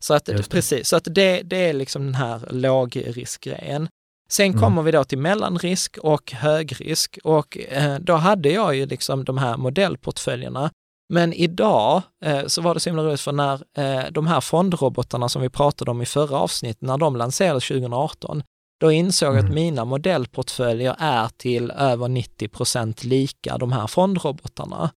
Så 0.03 0.13
att, 0.13 0.49
precis, 0.49 0.87
så 0.87 0.95
att 0.95 1.07
det, 1.11 1.41
det 1.41 1.57
är 1.57 1.73
liksom 1.73 2.05
den 2.05 2.15
här 2.15 2.47
lågriskgrejen. 2.49 3.87
Sen 4.31 4.45
mm. 4.45 4.59
kommer 4.59 4.81
vi 4.81 4.91
då 4.91 5.03
till 5.03 5.17
mellanrisk 5.17 5.97
och 5.97 6.31
högrisk 6.31 7.19
och 7.23 7.57
eh, 7.57 7.99
då 7.99 8.13
hade 8.13 8.49
jag 8.49 8.75
ju 8.75 8.85
liksom 8.85 9.23
de 9.23 9.37
här 9.37 9.57
modellportföljerna. 9.57 10.71
Men 11.13 11.33
idag 11.33 12.01
eh, 12.25 12.45
så 12.45 12.61
var 12.61 12.73
det 12.73 12.79
så 12.79 12.89
himla 12.89 13.03
roligt 13.03 13.21
för 13.21 13.31
när 13.31 13.53
eh, 13.77 14.11
de 14.11 14.27
här 14.27 14.41
fondrobotarna 14.41 15.29
som 15.29 15.41
vi 15.41 15.49
pratade 15.49 15.91
om 15.91 16.01
i 16.01 16.05
förra 16.05 16.37
avsnittet, 16.37 16.81
när 16.81 16.97
de 16.97 17.15
lanserades 17.15 17.67
2018, 17.67 18.43
då 18.79 18.91
insåg 18.91 19.27
jag 19.27 19.33
mm. 19.39 19.45
att 19.45 19.55
mina 19.55 19.85
modellportföljer 19.85 20.95
är 20.99 21.29
till 21.37 21.71
över 21.71 22.07
90 22.07 22.47
procent 22.47 23.03
lika 23.03 23.57
de 23.57 23.71
här 23.71 23.87
fondrobotarna. 23.87 24.91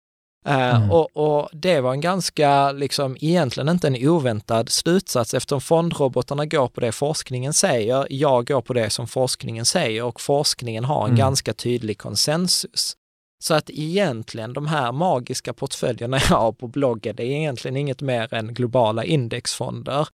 Eh, 0.45 0.75
mm. 0.75 0.91
och, 0.91 1.18
och, 1.18 1.50
det 1.53 1.81
var 1.81 1.94
en 1.94 2.01
ganska, 2.01 2.71
liksom 2.71 3.18
egentligen 3.19 3.69
inte 3.69 3.88
en 3.88 4.07
oväntad 4.07 4.69
slutsats 4.69 5.33
eftersom 5.33 5.62
fondrobotarna 5.62 6.45
går 6.45 6.68
på 6.68 6.81
det 6.81 6.91
forskningen 6.91 7.53
säger, 7.53 8.07
jag 8.09 8.47
går 8.47 8.62
på 8.62 8.74
det 8.74 8.89
som 8.89 9.07
forskningen 9.07 9.65
säger 9.65 10.03
och 10.03 10.21
forskningen 10.21 10.83
har 10.86 11.01
en 11.01 11.09
mm. 11.09 11.18
ganska 11.18 11.53
tydlig 11.53 11.97
konsensus. 11.97 12.95
Så 13.44 13.53
att 13.53 13.69
egentligen 13.69 14.53
de 14.53 14.68
här 14.68 14.91
magiska 14.91 15.53
portföljerna 15.53 16.18
jag 16.30 16.38
har 16.38 16.51
på 16.51 16.68
bloggen, 16.68 17.15
det 17.15 17.24
är 17.24 17.38
egentligen 17.38 17.77
inget 17.77 18.01
mer 18.01 18.33
än 18.33 18.53
globala 18.53 19.03
indexfonder. 19.03 20.07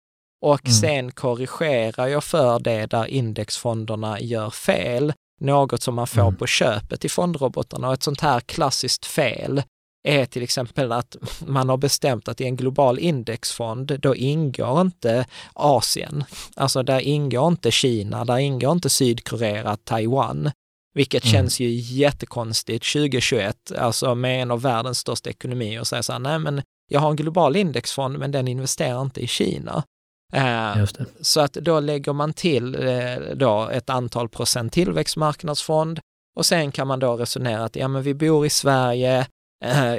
Och 0.42 0.66
mm. 0.66 0.72
sen 0.72 1.12
korrigerar 1.12 2.06
jag 2.06 2.24
för 2.24 2.58
det 2.58 2.86
där 2.86 3.06
indexfonderna 3.06 4.20
gör 4.20 4.50
fel, 4.50 5.12
något 5.40 5.82
som 5.82 5.94
man 5.94 6.06
får 6.06 6.22
mm. 6.22 6.36
på 6.36 6.46
köpet 6.46 7.04
i 7.04 7.08
fondrobotarna. 7.08 7.88
Och 7.88 7.94
ett 7.94 8.02
sånt 8.02 8.20
här 8.20 8.40
klassiskt 8.40 9.06
fel, 9.06 9.62
är 10.04 10.24
till 10.26 10.42
exempel 10.42 10.92
att 10.92 11.16
man 11.46 11.68
har 11.68 11.76
bestämt 11.76 12.28
att 12.28 12.40
i 12.40 12.44
en 12.44 12.56
global 12.56 12.98
indexfond, 12.98 14.00
då 14.00 14.16
ingår 14.16 14.80
inte 14.80 15.26
Asien. 15.52 16.24
Alltså 16.56 16.82
där 16.82 17.00
ingår 17.00 17.48
inte 17.48 17.70
Kina, 17.70 18.24
där 18.24 18.38
ingår 18.38 18.72
inte 18.72 18.90
Sydkorea, 18.90 19.76
Taiwan. 19.76 20.50
Vilket 20.94 21.24
mm. 21.24 21.32
känns 21.32 21.60
ju 21.60 21.70
jättekonstigt 21.70 22.92
2021, 22.92 23.72
alltså 23.78 24.14
med 24.14 24.42
en 24.42 24.50
av 24.50 24.62
världens 24.62 24.98
största 24.98 25.30
ekonomier 25.30 25.80
och 25.80 25.86
säga 25.86 26.02
så 26.02 26.12
här, 26.12 26.18
nej 26.18 26.38
men 26.38 26.62
jag 26.90 27.00
har 27.00 27.10
en 27.10 27.16
global 27.16 27.56
indexfond 27.56 28.18
men 28.18 28.32
den 28.32 28.48
investerar 28.48 29.02
inte 29.02 29.20
i 29.20 29.26
Kina. 29.26 29.84
Eh, 30.32 30.84
så 31.20 31.40
att 31.40 31.52
då 31.52 31.80
lägger 31.80 32.12
man 32.12 32.32
till 32.32 32.74
eh, 32.74 33.16
då 33.34 33.68
ett 33.68 33.90
antal 33.90 34.28
procent 34.28 34.72
tillväxtmarknadsfond 34.72 36.00
och 36.36 36.46
sen 36.46 36.72
kan 36.72 36.88
man 36.88 37.00
då 37.00 37.16
resonera 37.16 37.64
att 37.64 37.76
ja 37.76 37.88
men 37.88 38.02
vi 38.02 38.14
bor 38.14 38.46
i 38.46 38.50
Sverige, 38.50 39.26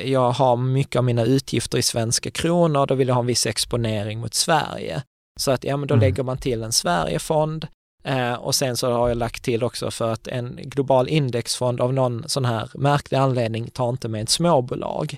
jag 0.04 0.32
har 0.32 0.56
mycket 0.58 0.96
av 0.96 1.04
mina 1.04 1.24
utgifter 1.24 1.78
i 1.78 1.82
svenska 1.82 2.32
kronor, 2.32 2.86
då 2.86 2.96
vill 2.96 3.08
jag 3.08 3.16
ha 3.16 3.22
en 3.22 3.28
viss 3.28 3.46
exponering 3.46 4.20
mot 4.20 4.34
Sverige. 4.34 5.04
Så 5.40 5.52
att 5.52 5.64
ja, 5.64 5.78
men 5.78 5.88
då 5.88 5.94
mm. 5.94 6.02
lägger 6.02 6.24
man 6.24 6.38
till 6.38 6.64
en 6.64 6.72
Sverigefond 6.72 7.68
eh, 8.04 8.34
och 8.34 8.56
sen 8.56 8.78
så 8.78 8.92
har 8.92 9.08
jag 9.08 9.18
lagt 9.18 9.44
till 9.44 9.64
också 9.64 9.92
för 9.92 10.14
att 10.14 10.28
en 10.28 10.60
global 10.64 11.10
indexfond 11.10 11.82
av 11.82 11.94
någon 11.94 12.24
sån 12.28 12.46
här 12.46 12.70
märklig 12.74 13.18
anledning 13.18 13.70
tar 13.70 13.90
inte 13.90 14.08
med 14.08 14.24
ett 14.24 14.30
småbolag. 14.30 15.18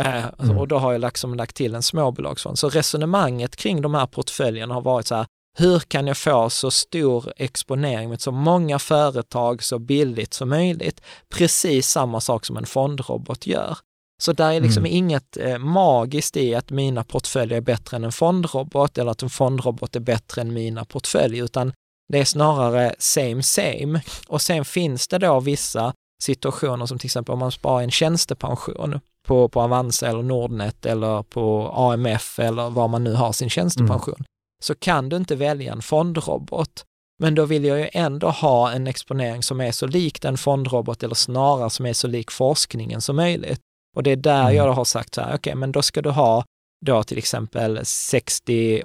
Eh, 0.00 0.24
mm. 0.38 0.58
Och 0.58 0.68
då 0.68 0.78
har 0.78 0.92
jag 0.92 1.00
liksom 1.00 1.34
lagt 1.34 1.56
till 1.56 1.74
en 1.74 1.82
småbolagsfond. 1.82 2.58
Så 2.58 2.68
resonemanget 2.68 3.56
kring 3.56 3.82
de 3.82 3.94
här 3.94 4.06
portföljerna 4.06 4.74
har 4.74 4.82
varit 4.82 5.06
så 5.06 5.14
här, 5.14 5.26
hur 5.58 5.78
kan 5.78 6.06
jag 6.06 6.16
få 6.16 6.50
så 6.50 6.70
stor 6.70 7.32
exponering 7.36 8.08
med 8.08 8.20
så 8.20 8.32
många 8.32 8.78
företag 8.78 9.62
så 9.62 9.78
billigt 9.78 10.34
som 10.34 10.48
möjligt? 10.48 11.00
Precis 11.28 11.88
samma 11.88 12.20
sak 12.20 12.46
som 12.46 12.56
en 12.56 12.66
fondrobot 12.66 13.46
gör. 13.46 13.78
Så 14.22 14.32
där 14.32 14.52
är 14.52 14.60
liksom 14.60 14.80
mm. 14.84 14.96
inget 14.96 15.36
eh, 15.36 15.58
magiskt 15.58 16.36
i 16.36 16.54
att 16.54 16.70
mina 16.70 17.04
portföljer 17.04 17.56
är 17.56 17.62
bättre 17.62 17.96
än 17.96 18.04
en 18.04 18.12
fondrobot 18.12 18.98
eller 18.98 19.10
att 19.10 19.22
en 19.22 19.30
fondrobot 19.30 19.96
är 19.96 20.00
bättre 20.00 20.40
än 20.40 20.54
mina 20.54 20.84
portföljer, 20.84 21.44
utan 21.44 21.72
det 22.12 22.18
är 22.18 22.24
snarare 22.24 22.94
same 22.98 23.42
same. 23.42 24.02
Och 24.28 24.42
sen 24.42 24.64
finns 24.64 25.08
det 25.08 25.18
då 25.18 25.40
vissa 25.40 25.92
situationer 26.22 26.86
som 26.86 26.98
till 26.98 27.06
exempel 27.06 27.32
om 27.32 27.38
man 27.38 27.52
sparar 27.52 27.82
en 27.82 27.90
tjänstepension 27.90 29.00
på, 29.26 29.48
på 29.48 29.62
Avanza 29.62 30.08
eller 30.08 30.22
Nordnet 30.22 30.86
eller 30.86 31.22
på 31.22 31.72
AMF 31.74 32.38
eller 32.38 32.70
var 32.70 32.88
man 32.88 33.04
nu 33.04 33.14
har 33.14 33.32
sin 33.32 33.50
tjänstepension, 33.50 34.14
mm. 34.14 34.26
så 34.64 34.74
kan 34.74 35.08
du 35.08 35.16
inte 35.16 35.36
välja 35.36 35.72
en 35.72 35.82
fondrobot 35.82 36.84
Men 37.22 37.34
då 37.34 37.44
vill 37.44 37.64
jag 37.64 37.78
ju 37.78 37.88
ändå 37.92 38.30
ha 38.30 38.72
en 38.72 38.86
exponering 38.86 39.42
som 39.42 39.60
är 39.60 39.72
så 39.72 39.86
lik 39.86 40.24
en 40.24 40.38
fondrobot 40.38 41.02
eller 41.02 41.14
snarare 41.14 41.70
som 41.70 41.86
är 41.86 41.92
så 41.92 42.06
lik 42.06 42.30
forskningen 42.30 43.00
som 43.00 43.16
möjligt. 43.16 43.60
Och 43.98 44.04
det 44.04 44.10
är 44.10 44.16
där 44.16 44.42
mm. 44.42 44.56
jag 44.56 44.72
har 44.72 44.84
sagt 44.84 45.14
så 45.14 45.20
här, 45.20 45.28
okej, 45.28 45.36
okay, 45.36 45.54
men 45.54 45.72
då 45.72 45.82
ska 45.82 46.02
du 46.02 46.10
ha 46.10 46.44
då 46.86 47.02
till 47.02 47.18
exempel 47.18 47.80
60, 47.84 48.82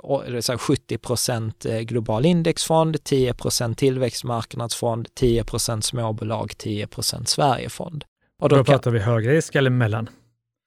70 0.58 0.98
procent 0.98 1.66
eh, 1.66 1.80
global 1.80 2.26
indexfond, 2.26 3.04
10 3.04 3.34
procent 3.34 3.78
tillväxtmarknadsfond, 3.78 5.08
10 5.16 5.44
procent 5.44 5.86
småbolag, 5.86 6.58
10 6.58 6.88
procent 6.88 7.30
Sverigefond. 7.30 8.04
Och 8.42 8.50
då, 8.50 8.56
då 8.56 8.64
pratar 8.64 8.92
vi 8.92 9.00
hög 9.00 9.28
risk 9.28 9.56
eller 9.56 9.70
mellan? 9.70 10.10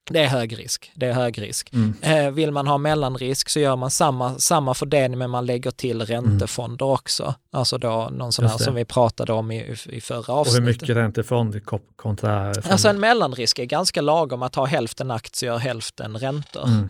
Det 0.09 0.19
är 0.19 0.27
hög 0.27 0.59
risk. 0.59 0.91
Det 0.95 1.05
är 1.05 1.13
hög 1.13 1.41
risk. 1.41 1.73
Mm. 1.73 1.93
Eh, 2.01 2.31
vill 2.31 2.51
man 2.51 2.67
ha 2.67 2.77
mellanrisk 2.77 3.49
så 3.49 3.59
gör 3.59 3.75
man 3.75 3.91
samma, 3.91 4.37
samma 4.37 4.73
fördelning 4.73 5.19
men 5.19 5.29
man 5.29 5.45
lägger 5.45 5.71
till 5.71 6.01
räntefonder 6.01 6.85
mm. 6.85 6.93
också. 6.93 7.35
Alltså 7.51 7.77
då 7.77 8.09
någon 8.11 8.31
sån 8.31 8.45
här 8.45 8.57
som 8.57 8.75
vi 8.75 8.85
pratade 8.85 9.33
om 9.33 9.51
i, 9.51 9.75
i 9.85 10.01
förra 10.01 10.33
avsnittet. 10.33 10.59
Och 10.59 10.65
hur 10.65 10.73
mycket 10.73 10.95
räntefond 10.95 11.65
kontra 11.95 12.53
fond? 12.53 12.65
Alltså 12.69 12.87
en 12.87 12.99
mellanrisk 12.99 13.59
är 13.59 13.65
ganska 13.65 14.01
lagom 14.01 14.43
att 14.43 14.55
ha 14.55 14.65
hälften 14.65 15.11
aktier, 15.11 15.57
hälften 15.57 16.17
räntor. 16.17 16.67
Mm. 16.67 16.89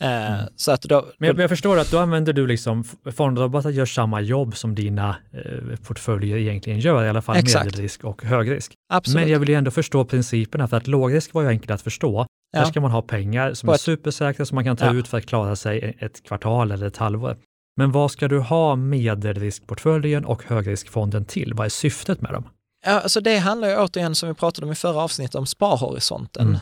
Eh, 0.00 0.32
mm. 0.32 0.46
så 0.56 0.72
att 0.72 0.82
då, 0.82 1.06
men, 1.18 1.26
jag, 1.26 1.36
men 1.36 1.40
jag 1.40 1.50
förstår 1.50 1.78
att 1.78 1.90
då 1.90 1.98
använder 1.98 2.32
du 2.32 2.46
liksom 2.46 2.84
fondrobotar 3.16 3.70
gör 3.70 3.86
samma 3.86 4.20
jobb 4.20 4.56
som 4.56 4.74
dina 4.74 5.16
eh, 5.32 5.76
portföljer 5.86 6.36
egentligen 6.36 6.78
gör, 6.78 7.04
i 7.04 7.08
alla 7.08 7.22
fall 7.22 7.36
Exakt. 7.36 7.64
medelrisk 7.64 8.04
och 8.04 8.24
högrisk. 8.24 8.72
Absolut. 8.92 9.20
Men 9.20 9.32
jag 9.32 9.38
vill 9.38 9.48
ju 9.48 9.54
ändå 9.54 9.70
förstå 9.70 10.04
principerna, 10.04 10.68
för 10.68 10.76
att 10.76 10.86
lågrisk 10.86 11.34
var 11.34 11.42
ju 11.42 11.48
enkelt 11.48 11.70
att 11.70 11.82
förstå. 11.82 12.26
Ja. 12.52 12.58
Där 12.58 12.66
ska 12.66 12.80
man 12.80 12.90
ha 12.90 13.02
pengar 13.02 13.54
som 13.54 13.66
På 13.66 13.72
är 13.72 13.78
supersäkra 13.78 14.46
som 14.46 14.54
man 14.54 14.64
kan 14.64 14.76
ta 14.76 14.86
ja. 14.86 14.92
ut 14.92 15.08
för 15.08 15.18
att 15.18 15.26
klara 15.26 15.56
sig 15.56 15.96
ett 15.98 16.22
kvartal 16.22 16.72
eller 16.72 16.86
ett 16.86 16.96
halvår. 16.96 17.36
Men 17.76 17.92
vad 17.92 18.10
ska 18.10 18.28
du 18.28 18.40
ha 18.40 18.76
medelriskportföljen 18.76 20.24
och 20.24 20.44
högriskfonden 20.44 21.24
till? 21.24 21.54
Vad 21.54 21.66
är 21.66 21.70
syftet 21.70 22.20
med 22.20 22.32
dem? 22.32 22.48
Ja, 22.86 23.00
alltså 23.00 23.20
det 23.20 23.36
handlar 23.36 23.68
ju 23.68 23.76
återigen, 23.76 24.14
som 24.14 24.28
vi 24.28 24.34
pratade 24.34 24.66
om 24.66 24.72
i 24.72 24.74
förra 24.74 25.02
avsnittet, 25.02 25.34
om 25.34 25.46
sparhorisonten. 25.46 26.48
Mm. 26.48 26.58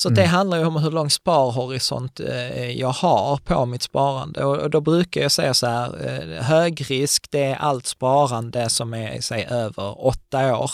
Så 0.00 0.08
mm. 0.08 0.16
det 0.16 0.26
handlar 0.26 0.58
ju 0.58 0.64
om 0.64 0.76
hur 0.76 0.90
lång 0.90 1.10
sparhorisont 1.10 2.20
eh, 2.20 2.70
jag 2.70 2.88
har 2.88 3.36
på 3.36 3.66
mitt 3.66 3.82
sparande 3.82 4.44
och, 4.44 4.70
då 4.70 4.80
brukar 4.80 5.20
jag 5.20 5.32
säga 5.32 5.54
så 5.54 5.66
här, 5.66 6.06
eh, 6.06 6.42
högrisk 6.42 7.30
det 7.30 7.44
är 7.44 7.56
allt 7.56 7.86
sparande 7.86 8.68
som 8.68 8.94
är, 8.94 9.20
säg 9.20 9.44
över 9.50 10.06
åtta 10.06 10.56
år 10.56 10.70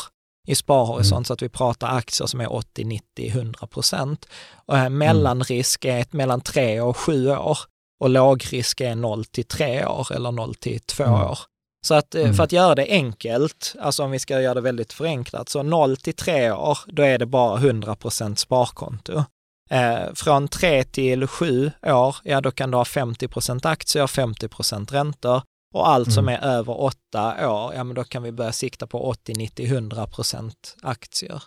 i 0.46 0.54
sparhorisont, 0.54 1.12
mm. 1.12 1.24
så 1.24 1.32
att 1.32 1.42
vi 1.42 1.48
pratar 1.48 1.96
aktier 1.96 2.26
som 2.26 2.40
är 2.40 2.52
80, 2.52 2.84
90, 2.84 3.28
100 3.28 3.66
procent. 3.66 4.28
Mm. 4.72 4.98
mellanrisk 4.98 5.84
är 5.84 5.98
ett 5.98 6.12
mellan 6.12 6.40
tre 6.40 6.80
och 6.80 6.96
sju 6.96 7.30
år 7.30 7.58
och 8.00 8.10
lågrisk 8.10 8.80
är 8.80 8.94
0 8.94 9.24
till 9.24 9.44
3 9.44 9.86
år 9.86 10.12
eller 10.12 10.32
0 10.32 10.54
till 10.54 10.80
2 10.80 11.04
mm. 11.04 11.14
år. 11.14 11.38
Så 11.86 11.94
att 11.94 12.14
eh, 12.14 12.22
mm. 12.22 12.34
för 12.34 12.44
att 12.44 12.52
göra 12.52 12.74
det 12.74 12.86
enkelt, 12.88 13.74
alltså 13.80 14.04
om 14.04 14.10
vi 14.10 14.18
ska 14.18 14.40
göra 14.40 14.54
det 14.54 14.60
väldigt 14.60 14.92
förenklat, 14.92 15.48
så 15.48 15.62
0 15.62 15.96
till 15.96 16.14
3 16.14 16.50
år, 16.50 16.78
då 16.86 17.02
är 17.02 17.18
det 17.18 17.26
bara 17.26 17.58
100 17.58 17.96
procent 17.96 18.38
sparkonto. 18.38 19.24
Eh, 19.70 20.14
från 20.14 20.48
3 20.48 20.84
till 20.84 21.26
7 21.26 21.70
år, 21.82 22.16
ja 22.22 22.40
då 22.40 22.50
kan 22.50 22.70
du 22.70 22.76
ha 22.76 22.84
50 22.84 23.28
procent 23.28 23.66
aktier, 23.66 24.06
50 24.06 24.48
procent 24.48 24.92
räntor. 24.92 25.42
Och 25.74 25.88
allt 25.88 26.06
mm. 26.06 26.14
som 26.14 26.28
är 26.28 26.44
över 26.44 26.80
8 26.80 27.48
år, 27.48 27.74
ja 27.74 27.84
men 27.84 27.94
då 27.94 28.04
kan 28.04 28.22
vi 28.22 28.32
börja 28.32 28.52
sikta 28.52 28.86
på 28.86 29.04
80, 29.08 29.34
90, 29.34 29.66
100 29.66 30.06
procent 30.06 30.76
aktier. 30.82 31.42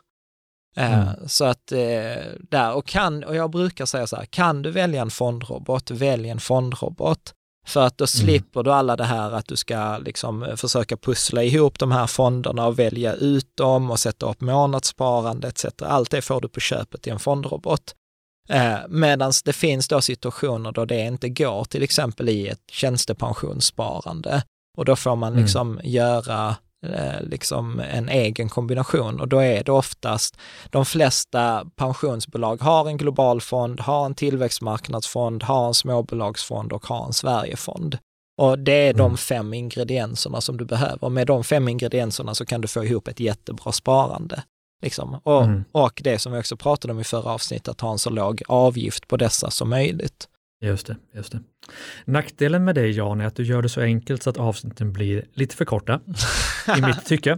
Eh, 0.78 1.10
mm. 1.10 1.28
Så 1.28 1.46
att 1.46 1.72
eh, 1.72 2.24
där, 2.40 2.74
och 2.74 2.88
kan, 2.88 3.24
och 3.24 3.36
jag 3.36 3.52
brukar 3.52 3.86
säga 3.86 4.08
så 4.08 4.16
här, 4.16 4.26
kan 4.26 4.62
du 4.62 4.72
välja 4.72 5.02
en 5.02 5.12
fondrobot, 5.12 5.92
välj 5.92 6.30
en 6.30 6.40
fondrobot. 6.40 7.34
För 7.68 7.82
att 7.86 7.98
då 7.98 8.04
mm. 8.04 8.08
slipper 8.08 8.60
mm. 8.60 8.64
du 8.64 8.72
alla 8.72 8.96
det 8.96 9.04
här 9.04 9.32
att 9.32 9.48
du 9.48 9.56
ska 9.56 9.98
liksom 9.98 10.44
eh, 10.44 10.56
försöka 10.56 10.98
pussla 10.98 11.44
ihop 11.44 11.80
de 11.80 11.92
här 11.92 12.08
fonderna 12.08 12.68
och 12.68 12.80
välja 12.80 13.14
ut 13.14 13.58
dem 13.58 13.92
och 13.92 14.00
sätta 14.00 14.30
upp 14.30 14.42
månadssparande 14.42 15.48
etc. 15.48 15.66
Allt 15.82 16.12
det 16.12 16.22
får 16.22 16.42
du 16.42 16.50
på 16.50 16.60
köpet 16.60 17.08
i 17.08 17.10
en 17.10 17.20
fondrobot. 17.20 17.96
Eh, 18.50 18.78
Medan 18.90 19.32
det 19.46 19.54
finns 19.54 19.88
då 19.88 20.02
situationer 20.02 20.72
då 20.72 20.86
det 20.86 21.06
inte 21.06 21.30
går, 21.30 21.64
till 21.64 21.84
exempel 21.84 22.30
i 22.30 22.48
ett 22.48 22.64
tjänstepensionssparande. 22.72 24.44
Och 24.78 24.86
då 24.86 24.96
får 24.96 25.16
man 25.16 25.32
mm. 25.32 25.44
liksom 25.44 25.72
mm. 25.72 25.92
göra 25.92 26.56
Eh, 26.86 27.22
liksom 27.22 27.80
en 27.80 28.10
egen 28.10 28.50
kombination 28.50 29.20
och 29.20 29.28
då 29.28 29.40
är 29.40 29.64
det 29.64 29.72
oftast 29.72 30.38
de 30.70 30.86
flesta 30.86 31.66
pensionsbolag 31.76 32.62
har 32.62 32.88
en 32.88 32.98
global 32.98 33.42
fond, 33.42 33.80
har 33.80 34.06
en 34.06 34.16
tillväxtmarknadsfond, 34.16 35.44
har 35.44 35.68
en 35.68 35.74
småbolagsfond 35.74 36.74
och 36.74 36.86
har 36.86 37.06
en 37.06 37.14
Sverigefond. 37.14 37.98
Och 38.42 38.60
det 38.60 38.88
är 38.88 38.94
de 38.94 39.06
mm. 39.06 39.18
fem 39.18 39.54
ingredienserna 39.54 40.42
som 40.42 40.58
du 40.58 40.66
behöver. 40.66 41.10
Med 41.10 41.28
de 41.28 41.44
fem 41.44 41.68
ingredienserna 41.68 42.36
så 42.36 42.46
kan 42.46 42.62
du 42.62 42.68
få 42.68 42.86
ihop 42.86 43.08
ett 43.08 43.20
jättebra 43.20 43.72
sparande. 43.72 44.44
Liksom. 44.82 45.20
Och, 45.24 45.44
mm. 45.44 45.64
och 45.72 46.02
det 46.04 46.20
som 46.20 46.32
vi 46.32 46.40
också 46.40 46.58
pratade 46.58 46.94
om 46.94 47.00
i 47.00 47.04
förra 47.04 47.32
avsnittet, 47.32 47.68
att 47.68 47.82
ha 47.82 47.92
en 47.92 48.00
så 48.00 48.10
låg 48.10 48.42
avgift 48.48 49.08
på 49.08 49.18
dessa 49.18 49.52
som 49.52 49.70
möjligt. 49.70 50.28
Just 50.62 50.88
det, 50.88 50.96
just 51.16 51.32
det. 51.32 51.40
Nackdelen 52.06 52.64
med 52.64 52.76
dig 52.76 52.92
Jan 52.92 53.22
är 53.22 53.26
att 53.26 53.36
du 53.36 53.44
gör 53.44 53.62
det 53.62 53.70
så 53.70 53.82
enkelt 53.82 54.24
så 54.24 54.30
att 54.30 54.38
avsnitten 54.38 54.94
blir 54.94 55.26
lite 55.34 55.56
för 55.56 55.66
korta, 55.66 56.00
i 56.78 56.82
mitt 56.82 57.06
tycke. 57.06 57.38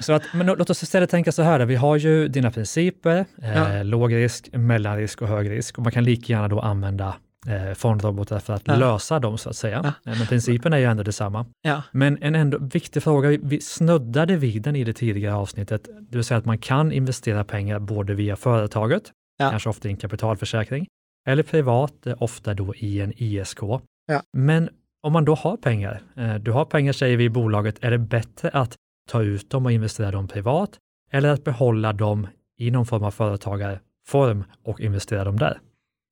Så 0.00 0.12
att, 0.12 0.22
men 0.34 0.46
låt 0.46 0.70
oss 0.70 0.82
istället 0.82 1.10
tänka 1.10 1.32
så 1.32 1.42
här, 1.42 1.60
vi 1.60 1.76
har 1.76 1.96
ju 1.96 2.28
dina 2.28 2.50
principer, 2.50 3.24
ja. 3.36 3.74
eh, 3.74 3.84
låg 3.84 4.14
risk, 4.14 4.48
mellanrisk 4.52 5.22
och 5.22 5.28
hög 5.28 5.50
risk 5.50 5.78
och 5.78 5.84
man 5.84 5.92
kan 5.92 6.04
lika 6.04 6.32
gärna 6.32 6.48
då 6.48 6.60
använda 6.60 7.14
eh, 7.46 7.74
fondrobotar 7.74 8.38
för 8.38 8.52
att 8.52 8.62
ja. 8.64 8.76
lösa 8.76 9.18
dem 9.18 9.38
så 9.38 9.50
att 9.50 9.56
säga. 9.56 9.80
Ja. 9.84 10.12
Eh, 10.12 10.18
men 10.18 10.26
principen 10.26 10.72
är 10.72 10.78
ju 10.78 10.84
ändå 10.84 11.02
detsamma. 11.02 11.46
Ja. 11.62 11.82
Men 11.92 12.22
en 12.22 12.34
ändå 12.34 12.58
viktig 12.58 13.02
fråga, 13.02 13.38
vi 13.42 13.60
snuddade 13.60 14.36
vid 14.36 14.62
den 14.62 14.76
i 14.76 14.84
det 14.84 14.92
tidigare 14.92 15.34
avsnittet, 15.34 15.88
det 16.00 16.16
vill 16.16 16.24
säga 16.24 16.38
att 16.38 16.44
man 16.44 16.58
kan 16.58 16.92
investera 16.92 17.44
pengar 17.44 17.78
både 17.78 18.14
via 18.14 18.36
företaget, 18.36 19.02
kanske 19.38 19.68
ofta 19.68 19.88
i 19.88 19.90
en 19.90 19.96
kapitalförsäkring, 19.96 20.86
eller 21.26 21.42
privat, 21.42 22.06
eh, 22.06 22.14
ofta 22.18 22.54
då 22.54 22.74
i 22.74 23.00
en 23.00 23.12
ISK. 23.16 23.60
Ja. 24.06 24.22
Men 24.32 24.68
om 25.02 25.12
man 25.12 25.24
då 25.24 25.34
har 25.34 25.56
pengar, 25.56 26.02
eh, 26.16 26.34
du 26.34 26.50
har 26.52 26.64
pengar 26.64 26.92
säger 26.92 27.16
vi 27.16 27.24
i 27.24 27.30
bolaget, 27.30 27.84
är 27.84 27.90
det 27.90 27.98
bättre 27.98 28.48
att 28.48 28.76
ta 29.08 29.22
ut 29.22 29.50
dem 29.50 29.66
och 29.66 29.72
investera 29.72 30.10
dem 30.10 30.28
privat 30.28 30.78
eller 31.10 31.28
att 31.28 31.44
behålla 31.44 31.92
dem 31.92 32.26
i 32.58 32.70
någon 32.70 32.86
form 32.86 33.04
av 33.04 33.10
företagarform 33.10 34.44
och 34.62 34.80
investera 34.80 35.24
dem 35.24 35.38
där? 35.38 35.60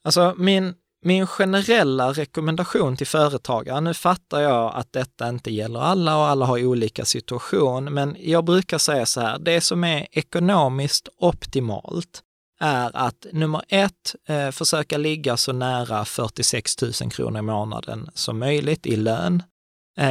Alltså 0.04 0.35
min, 0.38 0.75
min 1.07 1.27
generella 1.27 2.13
rekommendation 2.13 2.97
till 2.97 3.07
företagare, 3.07 3.81
nu 3.81 3.95
fattar 3.95 4.41
jag 4.41 4.75
att 4.75 4.93
detta 4.93 5.29
inte 5.29 5.51
gäller 5.51 5.81
alla 5.81 6.17
och 6.17 6.27
alla 6.27 6.47
har 6.47 6.67
olika 6.67 7.05
situation, 7.05 7.85
men 7.85 8.17
jag 8.19 8.45
brukar 8.45 8.79
säga 8.79 9.07
så 9.07 9.21
här, 9.21 9.39
det 9.39 9.61
som 9.61 9.85
är 9.85 10.07
ekonomiskt 10.11 11.09
optimalt, 11.19 12.23
är 12.61 12.91
att 12.97 13.27
nummer 13.33 13.63
ett, 13.69 14.15
eh, 14.29 14.51
försöka 14.51 14.99
ligga 14.99 15.37
så 15.37 15.53
nära 15.53 16.05
46 16.05 16.83
000 16.83 16.93
kronor 16.93 17.39
i 17.39 17.43
månaden 17.43 18.11
som 18.15 18.39
möjligt 18.39 18.87
i 18.87 18.97
lön, 18.97 19.43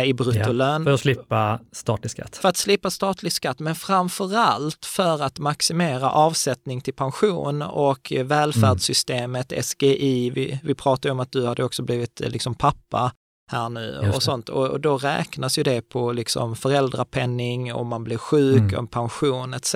i 0.05 0.13
bruttolön. 0.13 0.81
Ja, 0.81 0.85
för 0.85 0.93
att 0.93 0.99
slippa 0.99 1.59
statlig 1.71 2.11
skatt. 2.11 2.37
För 2.37 2.49
att 2.49 2.57
slippa 2.57 2.89
statlig 2.89 3.31
skatt, 3.31 3.59
men 3.59 3.75
framför 3.75 4.35
allt 4.35 4.85
för 4.85 5.23
att 5.23 5.39
maximera 5.39 6.11
avsättning 6.11 6.81
till 6.81 6.93
pension 6.93 7.61
och 7.61 8.13
välfärdssystemet, 8.25 9.51
mm. 9.51 9.63
SGI. 9.63 10.29
Vi, 10.29 10.59
vi 10.63 10.75
pratade 10.75 11.11
om 11.11 11.19
att 11.19 11.31
du 11.31 11.45
hade 11.45 11.63
också 11.63 11.83
blivit 11.83 12.21
eh, 12.21 12.29
liksom 12.29 12.55
pappa 12.55 13.11
här 13.51 13.69
nu 13.69 14.11
och 14.15 14.23
sånt. 14.23 14.49
Och, 14.49 14.67
och, 14.67 14.81
då 14.81 14.97
räknas 14.97 15.59
ju 15.59 15.63
det 15.63 15.81
på 15.81 16.11
liksom 16.11 16.55
föräldrapenning, 16.55 17.73
om 17.73 17.87
man 17.87 18.03
blir 18.03 18.17
sjuk, 18.17 18.57
mm. 18.57 18.79
om 18.79 18.87
pension 18.87 19.53
etc. 19.53 19.75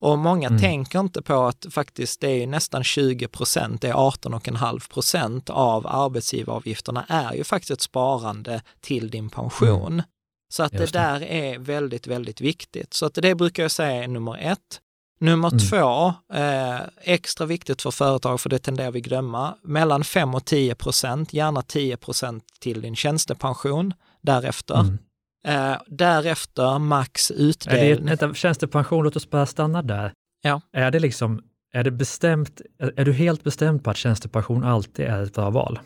Och 0.00 0.18
många 0.18 0.48
mm. 0.48 0.60
tänker 0.60 1.00
inte 1.00 1.22
på 1.22 1.42
att 1.42 1.66
faktiskt 1.70 2.20
det 2.20 2.42
är 2.42 2.46
nästan 2.46 2.84
20 2.84 3.28
procent, 3.28 3.82
det 3.82 3.88
är 3.88 3.94
18,5 3.94 4.92
procent 4.92 5.50
av 5.50 5.86
arbetsgivaravgifterna 5.86 7.04
är 7.08 7.34
ju 7.34 7.44
faktiskt 7.44 7.70
ett 7.70 7.80
sparande 7.80 8.62
till 8.80 9.10
din 9.10 9.30
pension. 9.30 9.92
Mm. 9.92 10.04
Så 10.48 10.62
att 10.62 10.72
det, 10.72 10.78
det 10.78 10.92
där 10.92 11.22
är 11.22 11.58
väldigt, 11.58 12.06
väldigt 12.06 12.40
viktigt. 12.40 12.94
Så 12.94 13.06
att 13.06 13.14
det 13.14 13.34
brukar 13.34 13.62
jag 13.62 13.70
säga 13.70 14.04
är 14.04 14.08
nummer 14.08 14.38
ett. 14.38 14.80
Nummer 15.20 15.48
mm. 15.48 15.58
två, 15.58 16.14
eh, 16.34 16.80
extra 17.00 17.46
viktigt 17.46 17.82
för 17.82 17.90
företag, 17.90 18.40
för 18.40 18.48
det 18.48 18.58
tenderar 18.58 18.90
vi 18.90 19.00
glömma, 19.00 19.54
mellan 19.62 20.04
5 20.04 20.34
och 20.34 20.44
10 20.44 20.74
procent, 20.74 21.32
gärna 21.32 21.62
10 21.62 21.96
procent 21.96 22.44
till 22.60 22.80
din 22.80 22.96
tjänstepension 22.96 23.94
därefter. 24.20 24.80
Mm. 24.80 24.98
Eh, 25.46 25.76
därefter 25.86 26.78
max 26.78 27.30
utdelning. 27.30 28.08
Är 28.08 28.28
det, 28.28 28.34
tjänstepension, 28.34 29.04
låt 29.04 29.16
oss 29.16 29.30
bara 29.30 29.46
stanna 29.46 29.82
där. 29.82 30.12
Ja. 30.42 30.60
Är 30.72 30.90
det 30.90 30.98
liksom, 30.98 31.42
är 31.72 31.84
det 31.84 31.90
bestämt, 31.90 32.60
är 32.96 33.04
du 33.04 33.12
helt 33.12 33.44
bestämd 33.44 33.84
på 33.84 33.90
att 33.90 33.96
tjänstepension 33.96 34.64
alltid 34.64 35.06
är 35.06 35.22
ett 35.22 35.34
bra 35.34 35.50
val? 35.50 35.78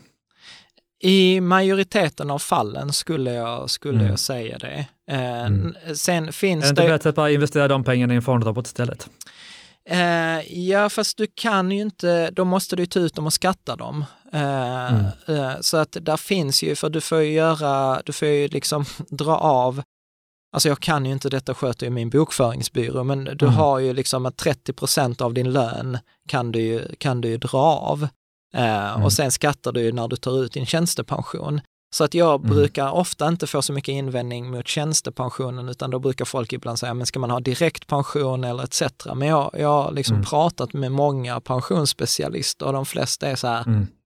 I 1.03 1.41
majoriteten 1.41 2.31
av 2.31 2.39
fallen 2.39 2.93
skulle 2.93 3.33
jag, 3.33 3.69
skulle 3.69 3.99
mm. 3.99 4.09
jag 4.09 4.19
säga 4.19 4.57
det. 4.57 4.85
Eh, 5.11 5.45
mm. 5.45 5.75
Sen 5.95 6.33
finns 6.33 6.63
är 6.63 6.67
det 6.67 6.81
inte 6.81 6.93
bättre 6.93 7.09
att 7.09 7.15
bara 7.15 7.31
investera 7.31 7.67
de 7.67 7.83
pengarna 7.83 8.13
i 8.13 8.15
en 8.15 8.21
fondrobot 8.21 8.67
istället? 8.67 9.09
Eh, 9.89 10.59
ja, 10.59 10.89
fast 10.89 11.17
du 11.17 11.27
kan 11.35 11.71
ju 11.71 11.81
inte, 11.81 12.29
då 12.31 12.45
måste 12.45 12.75
du 12.75 12.85
ta 12.85 12.99
ut 12.99 13.15
dem 13.15 13.25
och 13.25 13.33
skatta 13.33 13.75
dem. 13.75 14.05
Eh, 14.33 14.93
mm. 14.93 15.05
Eh, 15.27 15.53
så 15.61 15.77
att 15.77 15.97
där 16.01 16.17
finns 16.17 16.63
ju, 16.63 16.75
för 16.75 16.89
du 16.89 17.01
får 17.01 17.19
ju 17.19 17.31
göra, 17.31 18.01
du 18.05 18.13
får 18.13 18.27
ju 18.27 18.47
liksom 18.47 18.85
dra 19.09 19.37
av 19.37 19.83
Alltså 20.53 20.69
jag 20.69 20.79
kan 20.79 21.05
ju 21.05 21.11
inte 21.11 21.29
detta, 21.29 21.53
sköter 21.53 21.85
ju 21.85 21.89
min 21.89 22.09
bokföringsbyrå, 22.09 23.03
men 23.03 23.23
du 23.23 23.45
mm. 23.45 23.57
har 23.57 23.79
ju 23.79 23.93
liksom 23.93 24.25
att 24.25 24.37
30 24.37 24.73
procent 24.73 25.21
av 25.21 25.33
din 25.33 25.53
lön 25.53 25.97
kan 26.27 26.51
du 26.51 26.61
ju, 26.61 26.95
kan 26.97 27.21
du 27.21 27.27
ju 27.27 27.37
dra 27.37 27.57
av. 27.57 28.07
Eh, 28.53 28.93
mm. 28.93 29.03
Och 29.03 29.13
sen 29.13 29.31
skattar 29.31 29.71
du 29.71 29.81
ju 29.81 29.91
när 29.91 30.07
du 30.07 30.15
tar 30.15 30.43
ut 30.43 30.53
din 30.53 30.65
tjänstepension. 30.65 31.61
Så 31.95 32.03
att 32.03 32.13
jag 32.13 32.39
mm. 32.39 32.55
brukar 32.55 32.91
ofta 32.91 33.27
inte 33.27 33.47
få 33.47 33.61
så 33.61 33.73
mycket 33.73 33.93
invändning 33.93 34.51
mot 34.51 34.67
tjänstepensionen, 34.67 35.69
utan 35.69 35.91
då 35.91 35.99
brukar 35.99 36.25
folk 36.25 36.53
ibland 36.53 36.79
säga, 36.79 36.93
men 36.93 37.05
ska 37.05 37.19
man 37.19 37.31
ha 37.31 37.39
direktpension 37.39 38.43
eller 38.43 38.63
etc. 38.63 38.81
Men 39.15 39.27
jag, 39.27 39.51
jag 39.53 39.67
har 39.67 39.91
liksom 39.91 40.15
mm. 40.15 40.25
pratat 40.25 40.73
med 40.73 40.91
många 40.91 41.39
pensionsspecialister 41.39 42.65
och 42.65 42.73
de 42.73 42.85
flesta 42.85 43.27
är 43.27 43.35
så 43.35 43.47
här. 43.47 43.63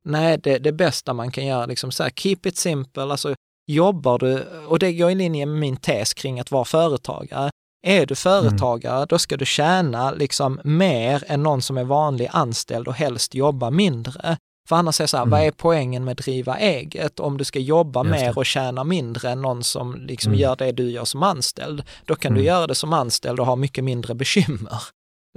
Nej, 0.07 0.37
det, 0.37 0.57
det 0.57 0.71
bästa 0.71 1.13
man 1.13 1.31
kan 1.31 1.45
göra, 1.45 1.65
liksom 1.65 1.91
så 1.91 2.03
här, 2.03 2.09
keep 2.09 2.39
it 2.43 2.57
simple, 2.57 3.03
alltså 3.03 3.35
jobbar 3.71 4.19
du, 4.19 4.45
och 4.67 4.79
det 4.79 4.93
går 4.93 5.11
i 5.11 5.15
linje 5.15 5.45
med 5.45 5.59
min 5.59 5.77
tes 5.77 6.13
kring 6.13 6.39
att 6.39 6.51
vara 6.51 6.65
företagare, 6.65 7.49
är 7.87 8.05
du 8.05 8.15
företagare, 8.15 8.95
mm. 8.95 9.07
då 9.09 9.19
ska 9.19 9.37
du 9.37 9.45
tjäna 9.45 10.11
liksom 10.11 10.59
mer 10.63 11.23
än 11.27 11.43
någon 11.43 11.61
som 11.61 11.77
är 11.77 11.83
vanlig 11.83 12.29
anställd 12.31 12.87
och 12.87 12.93
helst 12.93 13.35
jobba 13.35 13.69
mindre. 13.69 14.37
För 14.69 14.75
annars 14.75 14.99
är 14.99 15.03
det 15.03 15.07
så 15.07 15.17
här, 15.17 15.23
mm. 15.23 15.31
vad 15.31 15.47
är 15.47 15.51
poängen 15.51 16.03
med 16.03 16.11
att 16.11 16.17
driva 16.17 16.57
eget? 16.57 17.19
Om 17.19 17.37
du 17.37 17.43
ska 17.43 17.59
jobba 17.59 18.03
mer 18.03 18.37
och 18.37 18.45
tjäna 18.45 18.83
mindre 18.83 19.29
än 19.29 19.41
någon 19.41 19.63
som 19.63 19.95
liksom 19.95 20.31
mm. 20.31 20.41
gör 20.41 20.55
det 20.55 20.71
du 20.71 20.91
gör 20.91 21.05
som 21.05 21.23
anställd, 21.23 21.83
då 22.05 22.15
kan 22.15 22.33
du 22.33 22.39
mm. 22.39 22.47
göra 22.47 22.67
det 22.67 22.75
som 22.75 22.93
anställd 22.93 23.39
och 23.39 23.45
ha 23.45 23.55
mycket 23.55 23.83
mindre 23.83 24.15
bekymmer. 24.15 24.81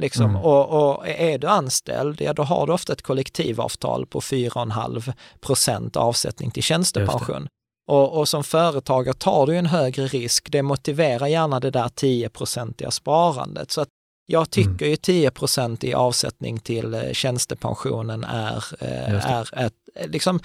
Liksom. 0.00 0.30
Mm. 0.30 0.42
Och, 0.42 0.94
och, 0.96 1.08
är 1.08 1.38
du 1.38 1.46
anställd, 1.46 2.20
ja 2.20 2.32
då 2.32 2.42
har 2.42 2.66
du 2.66 2.72
ofta 2.72 2.92
ett 2.92 3.02
kollektivavtal 3.02 4.06
på 4.06 4.20
4,5 4.20 5.12
procent 5.40 5.96
avsättning 5.96 6.50
till 6.50 6.62
tjänstepension. 6.62 7.48
Och, 7.88 8.18
och, 8.18 8.28
som 8.28 8.44
företagare 8.44 9.14
tar 9.14 9.46
du 9.46 9.56
en 9.56 9.66
högre 9.66 10.06
risk. 10.06 10.52
Det 10.52 10.62
motiverar 10.62 11.26
gärna 11.26 11.60
det 11.60 11.70
där 11.70 11.88
10-procentiga 11.88 12.90
sparandet. 12.90 13.70
Så 13.70 13.80
att 13.80 13.88
jag 14.26 14.50
tycker 14.50 14.70
mm. 14.70 14.90
ju 14.90 14.96
10 14.96 15.30
procent 15.30 15.84
i 15.84 15.94
avsättning 15.94 16.58
till 16.58 16.94
eh, 16.94 17.12
tjänstepensionen 17.12 18.24
är, 18.24 18.64
eh, 18.80 19.30
är 19.30 19.66
ett 19.66 19.72
eh, 19.94 20.08
liksom, 20.08 20.40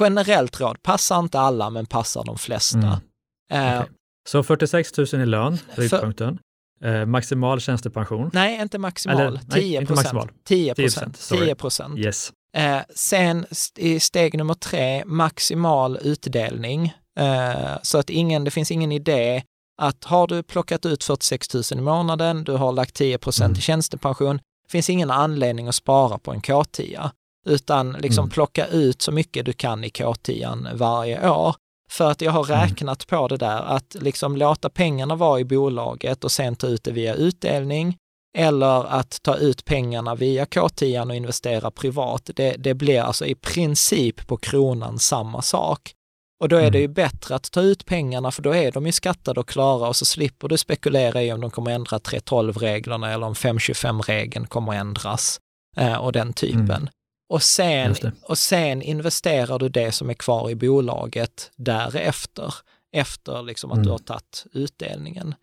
generellt 0.00 0.60
råd. 0.60 0.82
Passar 0.82 1.18
inte 1.18 1.40
alla, 1.40 1.70
men 1.70 1.86
passar 1.86 2.24
de 2.24 2.38
flesta. 2.38 3.00
Mm. 3.50 3.78
Okay. 3.78 3.94
Så 4.28 4.42
46 4.42 4.96
000 4.98 5.06
i 5.22 5.26
lön, 5.26 5.58
riktpunkten. 5.74 6.38
Eh, 6.84 7.06
maximal 7.06 7.60
tjänstepension? 7.60 8.30
Nej, 8.32 8.60
inte 8.62 8.78
maximal. 8.78 9.20
Eller, 9.20 9.40
10 9.52 9.86
procent. 9.86 10.30
10 10.44 10.74
procent. 10.74 11.28
10 11.28 11.54
procent. 11.54 11.98
Yes. 11.98 12.32
Eh, 12.56 12.80
sen 12.94 13.46
i 13.76 14.00
steg 14.00 14.38
nummer 14.38 14.54
tre, 14.54 15.04
maximal 15.06 15.98
utdelning. 16.02 16.94
Eh, 17.18 17.78
så 17.82 17.98
att 17.98 18.10
ingen, 18.10 18.44
det 18.44 18.50
finns 18.50 18.70
ingen 18.70 18.92
idé 18.92 19.42
att 19.82 20.04
har 20.04 20.26
du 20.26 20.42
plockat 20.42 20.86
ut 20.86 21.04
46 21.04 21.54
000 21.54 21.64
i 21.72 21.80
månaden, 21.80 22.44
du 22.44 22.52
har 22.52 22.72
lagt 22.72 22.94
10 22.94 23.18
procent 23.18 23.46
mm. 23.46 23.58
i 23.58 23.60
tjänstepension, 23.60 24.40
finns 24.68 24.90
ingen 24.90 25.10
anledning 25.10 25.68
att 25.68 25.74
spara 25.74 26.18
på 26.18 26.32
en 26.32 26.40
K10, 26.40 27.10
utan 27.46 27.92
liksom 27.92 28.22
mm. 28.22 28.30
plocka 28.30 28.66
ut 28.66 29.02
så 29.02 29.12
mycket 29.12 29.46
du 29.46 29.52
kan 29.52 29.84
i 29.84 29.88
K10 29.88 30.76
varje 30.76 31.30
år. 31.30 31.54
För 31.90 32.10
att 32.10 32.20
jag 32.20 32.32
har 32.32 32.44
mm. 32.50 32.60
räknat 32.60 33.06
på 33.06 33.28
det 33.28 33.36
där, 33.36 33.62
att 33.62 33.96
liksom 34.00 34.36
låta 34.36 34.70
pengarna 34.70 35.14
vara 35.14 35.40
i 35.40 35.44
bolaget 35.44 36.24
och 36.24 36.32
sen 36.32 36.56
ta 36.56 36.66
ut 36.66 36.84
det 36.84 36.92
via 36.92 37.14
utdelning, 37.14 37.96
eller 38.38 38.84
att 38.84 39.22
ta 39.22 39.36
ut 39.36 39.64
pengarna 39.64 40.14
via 40.14 40.44
K10 40.44 41.08
och 41.08 41.14
investera 41.14 41.70
privat. 41.70 42.30
Det, 42.34 42.54
det 42.58 42.74
blir 42.74 43.00
alltså 43.00 43.26
i 43.26 43.34
princip 43.34 44.26
på 44.26 44.36
kronan 44.36 44.98
samma 44.98 45.42
sak. 45.42 45.92
Och 46.40 46.48
då 46.48 46.56
är 46.56 46.70
det 46.70 46.78
ju 46.78 46.84
mm. 46.84 46.94
bättre 46.94 47.34
att 47.34 47.50
ta 47.52 47.60
ut 47.60 47.86
pengarna 47.86 48.30
för 48.30 48.42
då 48.42 48.54
är 48.54 48.72
de 48.72 48.86
ju 48.86 48.92
skattade 48.92 49.40
och 49.40 49.48
klara 49.48 49.88
och 49.88 49.96
så 49.96 50.04
slipper 50.04 50.48
du 50.48 50.58
spekulera 50.58 51.22
i 51.22 51.32
om 51.32 51.40
de 51.40 51.50
kommer 51.50 51.70
ändra 51.70 51.98
3.12-reglerna 51.98 53.12
eller 53.12 53.26
om 53.26 53.34
5.25-regeln 53.34 54.46
kommer 54.46 54.72
ändras 54.72 55.40
eh, 55.76 55.96
och 55.96 56.12
den 56.12 56.32
typen. 56.32 56.70
Mm. 56.70 56.88
Och, 57.30 57.42
sen, 57.42 57.94
och 58.22 58.38
sen 58.38 58.82
investerar 58.82 59.58
du 59.58 59.68
det 59.68 59.92
som 59.92 60.10
är 60.10 60.14
kvar 60.14 60.50
i 60.50 60.54
bolaget 60.54 61.50
därefter, 61.56 62.54
efter 62.92 63.42
liksom 63.42 63.70
att 63.70 63.76
mm. 63.76 63.84
du 63.84 63.90
har 63.90 63.98
tagit 63.98 64.46
utdelningen. 64.52 65.34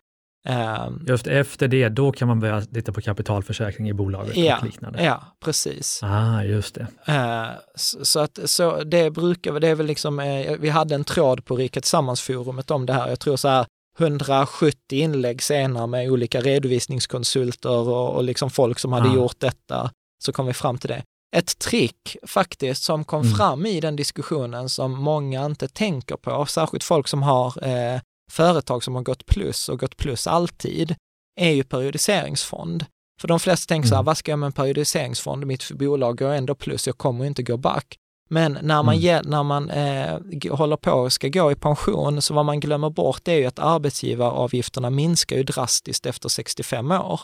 Um, 0.48 1.04
Just 1.08 1.26
efter 1.26 1.68
det, 1.68 1.88
då 1.88 2.12
kan 2.12 2.28
man 2.28 2.40
börja 2.40 2.60
titta 2.60 2.92
på 2.92 3.00
kapitalförsäkring 3.00 3.88
i 3.88 3.92
bolaget 3.92 4.36
ja, 4.36 4.58
och 4.58 4.64
liknande. 4.64 5.04
Ja, 5.04 5.22
precis. 5.40 6.00
Ah, 6.02 6.42
just 6.42 6.74
det. 6.74 6.86
Uh, 7.08 7.50
så, 7.74 8.04
så, 8.04 8.20
att 8.20 8.38
så 8.44 8.84
det 8.84 9.10
brukar, 9.10 9.60
det 9.60 9.68
är 9.68 9.74
väl 9.74 9.86
liksom, 9.86 10.18
uh, 10.18 10.56
vi 10.58 10.68
hade 10.68 10.94
en 10.94 11.04
tråd 11.04 11.44
på 11.44 11.56
Riket 11.56 11.84
Sammansforumet 11.84 12.70
om 12.70 12.86
det 12.86 12.92
här. 12.92 13.08
Jag 13.08 13.20
tror 13.20 13.36
så 13.36 13.48
här 13.48 13.66
170 13.98 14.76
inlägg 14.90 15.42
senare 15.42 15.86
med 15.86 16.10
olika 16.10 16.40
redovisningskonsulter 16.40 17.88
och, 17.88 18.14
och 18.14 18.24
liksom 18.24 18.50
folk 18.50 18.78
som 18.78 18.92
hade 18.92 19.08
ah. 19.08 19.14
gjort 19.14 19.40
detta, 19.40 19.90
så 20.18 20.32
kom 20.32 20.46
vi 20.46 20.52
fram 20.52 20.78
till 20.78 20.88
det. 20.88 21.02
Ett 21.36 21.58
trick 21.58 22.16
faktiskt 22.26 22.82
som 22.82 23.04
kom 23.04 23.22
mm. 23.22 23.34
fram 23.34 23.66
i 23.66 23.80
den 23.80 23.96
diskussionen 23.96 24.68
som 24.68 24.92
många 24.92 25.44
inte 25.44 25.68
tänker 25.68 26.16
på, 26.16 26.46
särskilt 26.46 26.84
folk 26.84 27.08
som 27.08 27.22
har 27.22 27.66
eh, 27.68 28.00
företag 28.30 28.84
som 28.84 28.94
har 28.94 29.02
gått 29.02 29.26
plus 29.26 29.68
och 29.68 29.80
gått 29.80 29.96
plus 29.96 30.26
alltid, 30.26 30.94
är 31.40 31.50
ju 31.50 31.64
periodiseringsfond. 31.64 32.84
För 33.20 33.28
de 33.28 33.40
flesta 33.40 33.68
tänker 33.68 33.88
så 33.88 33.94
här, 33.94 34.00
mm. 34.00 34.06
vad 34.06 34.16
ska 34.16 34.32
jag 34.32 34.38
med 34.38 34.46
en 34.46 34.52
periodiseringsfond? 34.52 35.46
Mitt 35.46 35.70
bolag 35.70 36.18
går 36.18 36.32
ändå 36.32 36.54
plus, 36.54 36.86
jag 36.86 36.98
kommer 36.98 37.24
inte 37.24 37.42
gå 37.42 37.56
back. 37.56 37.96
Men 38.30 38.58
när 38.62 38.82
man, 38.82 38.94
mm. 38.94 39.22
när 39.26 39.42
man 39.42 39.70
eh, 39.70 40.18
håller 40.56 40.76
på 40.76 40.92
och 40.92 41.12
ska 41.12 41.28
gå 41.28 41.52
i 41.52 41.54
pension, 41.54 42.22
så 42.22 42.34
vad 42.34 42.44
man 42.44 42.60
glömmer 42.60 42.90
bort 42.90 43.28
är 43.28 43.34
ju 43.34 43.46
att 43.46 43.58
arbetsgivaravgifterna 43.58 44.90
minskar 44.90 45.36
ju 45.36 45.42
drastiskt 45.42 46.06
efter 46.06 46.28
65 46.28 46.90
år. 46.90 47.20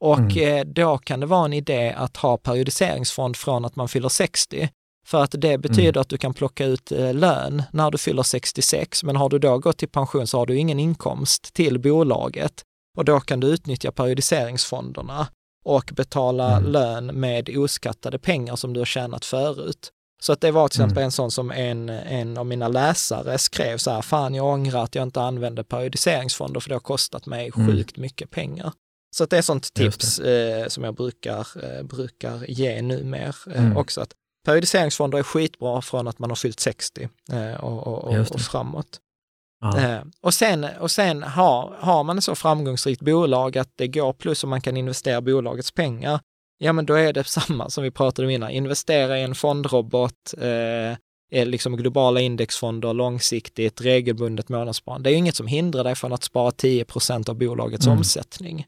Och 0.00 0.18
mm. 0.18 0.58
eh, 0.58 0.64
då 0.64 0.98
kan 0.98 1.20
det 1.20 1.26
vara 1.26 1.44
en 1.44 1.52
idé 1.52 1.94
att 1.96 2.16
ha 2.16 2.36
periodiseringsfond 2.36 3.36
från 3.36 3.64
att 3.64 3.76
man 3.76 3.88
fyller 3.88 4.08
60. 4.08 4.70
För 5.06 5.22
att 5.22 5.34
det 5.38 5.58
betyder 5.58 5.88
mm. 5.88 6.00
att 6.00 6.08
du 6.08 6.18
kan 6.18 6.34
plocka 6.34 6.64
ut 6.64 6.92
eh, 6.92 7.14
lön 7.14 7.62
när 7.72 7.90
du 7.90 7.98
fyller 7.98 8.22
66, 8.22 9.04
men 9.04 9.16
har 9.16 9.28
du 9.28 9.38
då 9.38 9.58
gått 9.58 9.82
i 9.82 9.86
pension 9.86 10.26
så 10.26 10.38
har 10.38 10.46
du 10.46 10.58
ingen 10.58 10.78
inkomst 10.78 11.54
till 11.54 11.78
bolaget 11.78 12.62
och 12.96 13.04
då 13.04 13.20
kan 13.20 13.40
du 13.40 13.46
utnyttja 13.46 13.92
periodiseringsfonderna 13.92 15.28
och 15.64 15.90
betala 15.94 16.56
mm. 16.56 16.72
lön 16.72 17.06
med 17.06 17.56
oskattade 17.56 18.18
pengar 18.18 18.56
som 18.56 18.72
du 18.72 18.80
har 18.80 18.84
tjänat 18.84 19.24
förut. 19.24 19.90
Så 20.22 20.32
att 20.32 20.40
det 20.40 20.50
var 20.50 20.68
till 20.68 20.80
exempel 20.80 20.98
mm. 20.98 21.04
en 21.04 21.12
sån 21.12 21.30
som 21.30 21.50
en, 21.50 21.88
en 21.88 22.38
av 22.38 22.46
mina 22.46 22.68
läsare 22.68 23.38
skrev 23.38 23.78
så 23.78 23.90
här, 23.90 24.02
fan 24.02 24.34
jag 24.34 24.46
ångrar 24.46 24.84
att 24.84 24.94
jag 24.94 25.02
inte 25.02 25.22
använde 25.22 25.64
periodiseringsfonder 25.64 26.60
för 26.60 26.68
det 26.68 26.74
har 26.74 26.80
kostat 26.80 27.26
mig 27.26 27.50
mm. 27.54 27.68
sjukt 27.68 27.96
mycket 27.96 28.30
pengar. 28.30 28.72
Så 29.16 29.26
det 29.26 29.38
är 29.38 29.42
sånt 29.42 29.74
tips 29.74 30.18
eh, 30.18 30.68
som 30.68 30.84
jag 30.84 30.94
brukar, 30.94 31.46
eh, 31.64 31.82
brukar 31.82 32.50
ge 32.50 32.82
numera 32.82 33.34
eh, 33.46 33.64
mm. 33.64 33.76
också, 33.76 34.00
att 34.00 34.12
Periodiseringsfonder 34.44 35.18
är 35.18 35.22
skitbra 35.22 35.82
från 35.82 36.08
att 36.08 36.18
man 36.18 36.30
har 36.30 36.36
fyllt 36.36 36.60
60 36.60 37.08
eh, 37.32 37.64
och, 37.64 37.86
och, 37.86 38.30
och, 38.30 38.40
framåt. 38.40 39.00
Ja. 39.60 39.78
Eh, 39.80 40.00
och 40.20 40.34
sen, 40.34 40.66
och 40.80 40.90
sen 40.90 41.22
har, 41.22 41.76
har 41.78 42.04
man 42.04 42.18
ett 42.18 42.24
så 42.24 42.34
framgångsrikt 42.34 43.02
bolag 43.02 43.58
att 43.58 43.72
det 43.76 43.88
går 43.88 44.12
plus 44.12 44.42
och 44.42 44.48
man 44.48 44.60
kan 44.60 44.76
investera 44.76 45.20
bolagets 45.20 45.72
pengar, 45.72 46.20
ja 46.58 46.72
men 46.72 46.86
då 46.86 46.94
är 46.94 47.12
det 47.12 47.24
samma 47.26 47.70
som 47.70 47.84
vi 47.84 47.90
pratade 47.90 48.26
om 48.26 48.30
innan, 48.30 48.50
investera 48.50 49.18
i 49.18 49.22
en 49.22 49.34
fondrobot, 49.34 50.34
eh, 50.38 51.46
liksom 51.46 51.76
globala 51.76 52.20
indexfonder 52.20 52.92
långsiktigt, 52.92 53.80
regelbundet 53.80 54.48
månadssparande. 54.48 55.08
Det 55.08 55.10
är 55.10 55.12
ju 55.12 55.18
inget 55.18 55.36
som 55.36 55.46
hindrar 55.46 55.84
dig 55.84 55.94
från 55.94 56.12
att 56.12 56.24
spara 56.24 56.50
10 56.50 56.84
procent 56.84 57.28
av 57.28 57.34
bolagets 57.34 57.86
mm. 57.86 57.98
omsättning. 57.98 58.66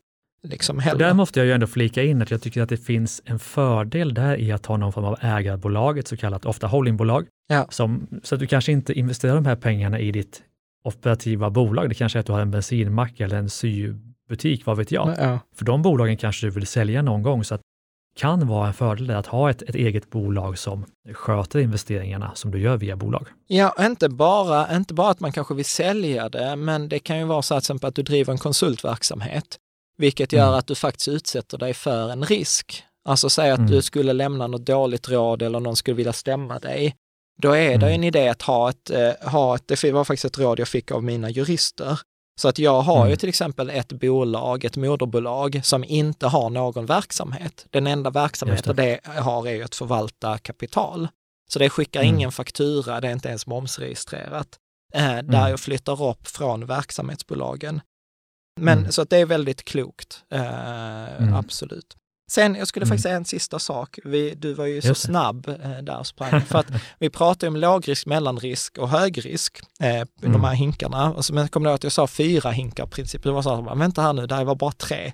Liksom 0.49 0.79
heller. 0.79 0.99
Där 0.99 1.15
måste 1.15 1.41
jag 1.41 1.47
ju 1.47 1.53
ändå 1.53 1.67
flika 1.67 2.03
in 2.03 2.23
att 2.23 2.31
jag 2.31 2.43
tycker 2.43 2.63
att 2.63 2.69
det 2.69 2.77
finns 2.77 3.23
en 3.25 3.39
fördel 3.39 4.15
där 4.15 4.37
i 4.37 4.53
att 4.53 4.67
ha 4.67 4.77
någon 4.77 4.93
form 4.93 5.05
av 5.05 5.17
ägarbolag, 5.21 5.99
ett 5.99 6.09
så 6.09 6.17
kallat 6.17 6.45
ofta 6.45 6.67
holdingbolag, 6.67 7.27
ja. 7.49 7.67
som, 7.71 8.07
så 8.23 8.35
att 8.35 8.39
du 8.39 8.47
kanske 8.47 8.73
inte 8.73 8.93
investerar 8.93 9.35
de 9.35 9.47
här 9.47 9.57
pengarna 9.57 9.99
i 9.99 10.13
ditt 10.13 10.43
operativa 10.85 11.51
bolag. 11.51 11.89
Det 11.89 11.95
kanske 11.95 12.19
är 12.19 12.21
att 12.21 12.27
du 12.27 12.33
har 12.33 12.41
en 12.41 12.51
bensinmack 12.51 13.21
eller 13.21 13.37
en 13.37 13.51
sybutik, 13.51 14.67
vad 14.67 14.77
vet 14.77 14.93
jag. 14.93 15.15
Ja. 15.19 15.39
För 15.55 15.65
de 15.65 15.83
bolagen 15.83 16.17
kanske 16.17 16.47
du 16.47 16.51
vill 16.51 16.67
sälja 16.67 17.03
någon 17.03 17.23
gång, 17.23 17.45
så 17.45 17.55
att 17.55 17.61
det 17.61 18.21
kan 18.21 18.47
vara 18.47 18.67
en 18.67 18.75
fördel 18.75 19.11
att 19.11 19.27
ha 19.27 19.51
ett, 19.51 19.63
ett 19.63 19.75
eget 19.75 20.11
bolag 20.11 20.59
som 20.59 20.85
sköter 21.15 21.59
investeringarna 21.59 22.31
som 22.35 22.51
du 22.51 22.59
gör 22.59 22.77
via 22.77 22.97
bolag. 22.97 23.29
Ja, 23.47 23.75
inte 23.81 24.09
bara, 24.09 24.77
inte 24.77 24.95
bara 24.95 25.11
att 25.11 25.21
man 25.21 25.33
kanske 25.33 25.55
vill 25.55 25.65
sälja 25.65 26.29
det, 26.29 26.57
men 26.57 26.89
det 26.89 26.99
kan 26.99 27.19
ju 27.19 27.25
vara 27.25 27.43
så 27.43 27.55
att, 27.55 27.85
att 27.85 27.95
du 27.95 28.03
driver 28.03 28.33
en 28.33 28.39
konsultverksamhet 28.39 29.59
vilket 29.99 30.33
gör 30.33 30.47
mm. 30.47 30.59
att 30.59 30.67
du 30.67 30.75
faktiskt 30.75 31.09
utsätter 31.09 31.59
dig 31.59 31.75
för 31.75 32.11
en 32.11 32.25
risk. 32.25 32.85
Alltså 33.05 33.31
säg 33.31 33.51
att 33.51 33.59
mm. 33.59 33.71
du 33.71 33.83
skulle 33.83 34.13
lämna 34.13 34.47
något 34.47 34.67
dåligt 34.67 35.09
råd 35.09 35.43
eller 35.43 35.61
någon 35.61 35.77
skulle 35.77 35.95
vilja 35.95 36.13
stämma 36.13 36.59
dig. 36.59 36.97
Då 37.43 37.57
är 37.57 37.69
det 37.79 37.87
mm. 37.87 37.95
en 37.95 38.05
idé 38.05 38.29
att 38.29 38.43
ha 38.43 38.71
ett, 38.71 38.91
eh, 38.91 39.31
ha 39.31 39.55
ett, 39.55 39.69
det 39.69 39.93
var 39.93 40.05
faktiskt 40.05 40.25
ett 40.25 40.39
råd 40.39 40.59
jag 40.59 40.69
fick 40.69 40.91
av 40.91 41.05
mina 41.05 41.31
jurister. 41.31 41.99
Så 42.41 42.49
att 42.49 42.59
jag 42.59 42.81
har 42.81 43.05
ju 43.05 43.11
mm. 43.11 43.19
till 43.19 43.29
exempel 43.29 43.71
ett 43.71 43.93
bolag, 43.93 44.65
ett 44.65 44.77
moderbolag, 44.77 45.61
som 45.65 45.85
inte 45.85 46.27
har 46.27 46.51
någon 46.51 46.87
verksamhet. 46.87 47.67
Den 47.71 47.87
enda 47.87 48.11
verksamheten 48.11 48.77
det. 48.77 49.01
det 49.05 49.21
har 49.21 49.47
är 49.47 49.53
ju 49.53 49.63
att 49.63 49.75
förvalta 49.75 50.39
kapital. 50.39 51.09
Så 51.51 51.59
det 51.59 51.71
skickar 51.71 52.01
Mm. 52.01 52.15
ingen 52.15 52.33
faktura, 52.33 53.01
det 53.01 53.09
är 53.09 53.13
inte 53.13 53.29
ens 53.29 53.47
momsregistrerat. 53.47 54.49
Eh, 54.95 55.03
där 55.03 55.19
Mm. 55.19 55.51
jag 55.51 55.61
flyttar 55.61 56.03
upp 56.03 56.29
från 56.29 56.67
verksamhetsbolagen. 56.67 57.81
Men 58.61 58.79
Mm. 58.79 58.93
så 58.93 59.03
att 59.03 59.11
det 59.11 59.17
är 59.17 59.27
väldigt 59.27 59.65
klokt, 59.65 60.25
eh, 60.33 61.17
Mm. 61.23 61.35
absolut. 61.35 61.97
Sen, 62.33 62.55
jag 62.55 62.69
skulle 62.69 62.83
Mm. 62.85 62.89
faktiskt 62.89 63.03
säga 63.03 63.17
en 63.17 63.25
sista 63.25 63.59
sak. 63.59 63.99
Vi, 64.05 64.35
du 64.35 64.55
var 64.55 64.67
ju 64.67 64.81
så 64.83 64.89
det. 64.89 64.95
snabb 64.95 65.49
eh, 65.49 65.79
där 65.83 66.03
sprang. 66.03 66.41
För 66.41 66.59
att 66.59 66.67
vi 66.99 67.11
pratar 67.11 67.47
ju 67.47 67.49
om 67.49 67.57
lågrisk, 67.57 68.07
mellanrisk 68.07 68.79
och 68.79 68.89
högrisk, 68.89 69.61
eh, 69.81 70.05
de 70.21 70.27
Mm. 70.27 70.45
här 70.45 70.55
hinkarna. 70.55 71.13
Och 71.15 71.25
så, 71.25 71.35
men 71.35 71.49
kommer 71.49 71.65
du 71.67 71.71
ihåg 71.71 71.75
att 71.75 71.83
jag 71.85 71.93
sa 71.93 72.07
fyra 72.07 72.51
hinkar 72.51 72.87
princip? 72.87 73.23
Det 73.23 73.31
var 73.31 73.43
så 73.43 73.55
här, 73.63 73.75
vänta 73.75 74.03
här 74.03 74.13
nu, 74.13 74.27
det 74.27 74.35
här 74.35 74.45
var 74.45 74.55
bara 74.55 74.73
tre. 74.73 75.13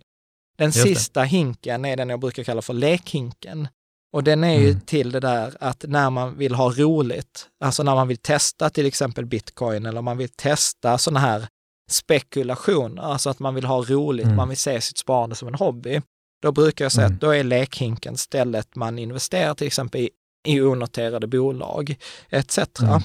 Den 0.59 0.67
Just 0.67 0.83
det. 0.85 0.89
sista 0.95 1.23
hinken 1.23 1.85
är 1.85 1.97
den 1.97 2.09
jag 2.09 2.21
brukar 2.21 2.45
kalla 2.45 2.63
för 2.63 2.75
lekhinken. 2.75 3.69
Och 4.13 4.25
den 4.25 4.45
är 4.45 4.59
ju 4.59 4.69
Mm. 4.69 4.81
till 4.81 5.13
det 5.13 5.21
där 5.21 5.57
att 5.61 5.85
när 5.89 6.11
man 6.11 6.39
vill 6.39 6.55
ha 6.55 6.71
roligt, 6.71 7.47
alltså 7.65 7.83
när 7.83 7.95
man 7.95 8.09
vill 8.09 8.17
testa 8.19 8.71
till 8.71 8.87
exempel 8.87 9.27
bitcoin 9.27 9.87
eller 9.87 10.03
man 10.03 10.17
vill 10.19 10.29
testa 10.29 10.99
sådana 10.99 11.21
här 11.21 11.47
spekulationer, 11.89 13.03
alltså 13.03 13.31
att 13.31 13.39
man 13.39 13.55
vill 13.55 13.65
ha 13.65 13.83
roligt, 13.83 14.25
Mm. 14.25 14.37
man 14.37 14.49
vill 14.49 14.59
se 14.59 14.81
sitt 14.81 14.99
sparande 14.99 15.37
som 15.37 15.49
en 15.49 15.55
hobby. 15.55 16.01
Då 16.43 16.53
brukar 16.53 16.85
jag 16.85 16.93
säga 16.93 17.07
Mm. 17.07 17.15
att 17.17 17.21
då 17.21 17.31
är 17.31 17.45
lekhinken 17.45 18.17
stället 18.17 18.77
man 18.77 18.99
investerar 18.99 19.55
till 19.55 19.67
exempel 19.67 20.01
i, 20.01 20.11
i 20.49 20.61
onoterade 20.61 21.27
bolag 21.27 21.97
etc. 22.31 22.59
Mm. 22.83 23.01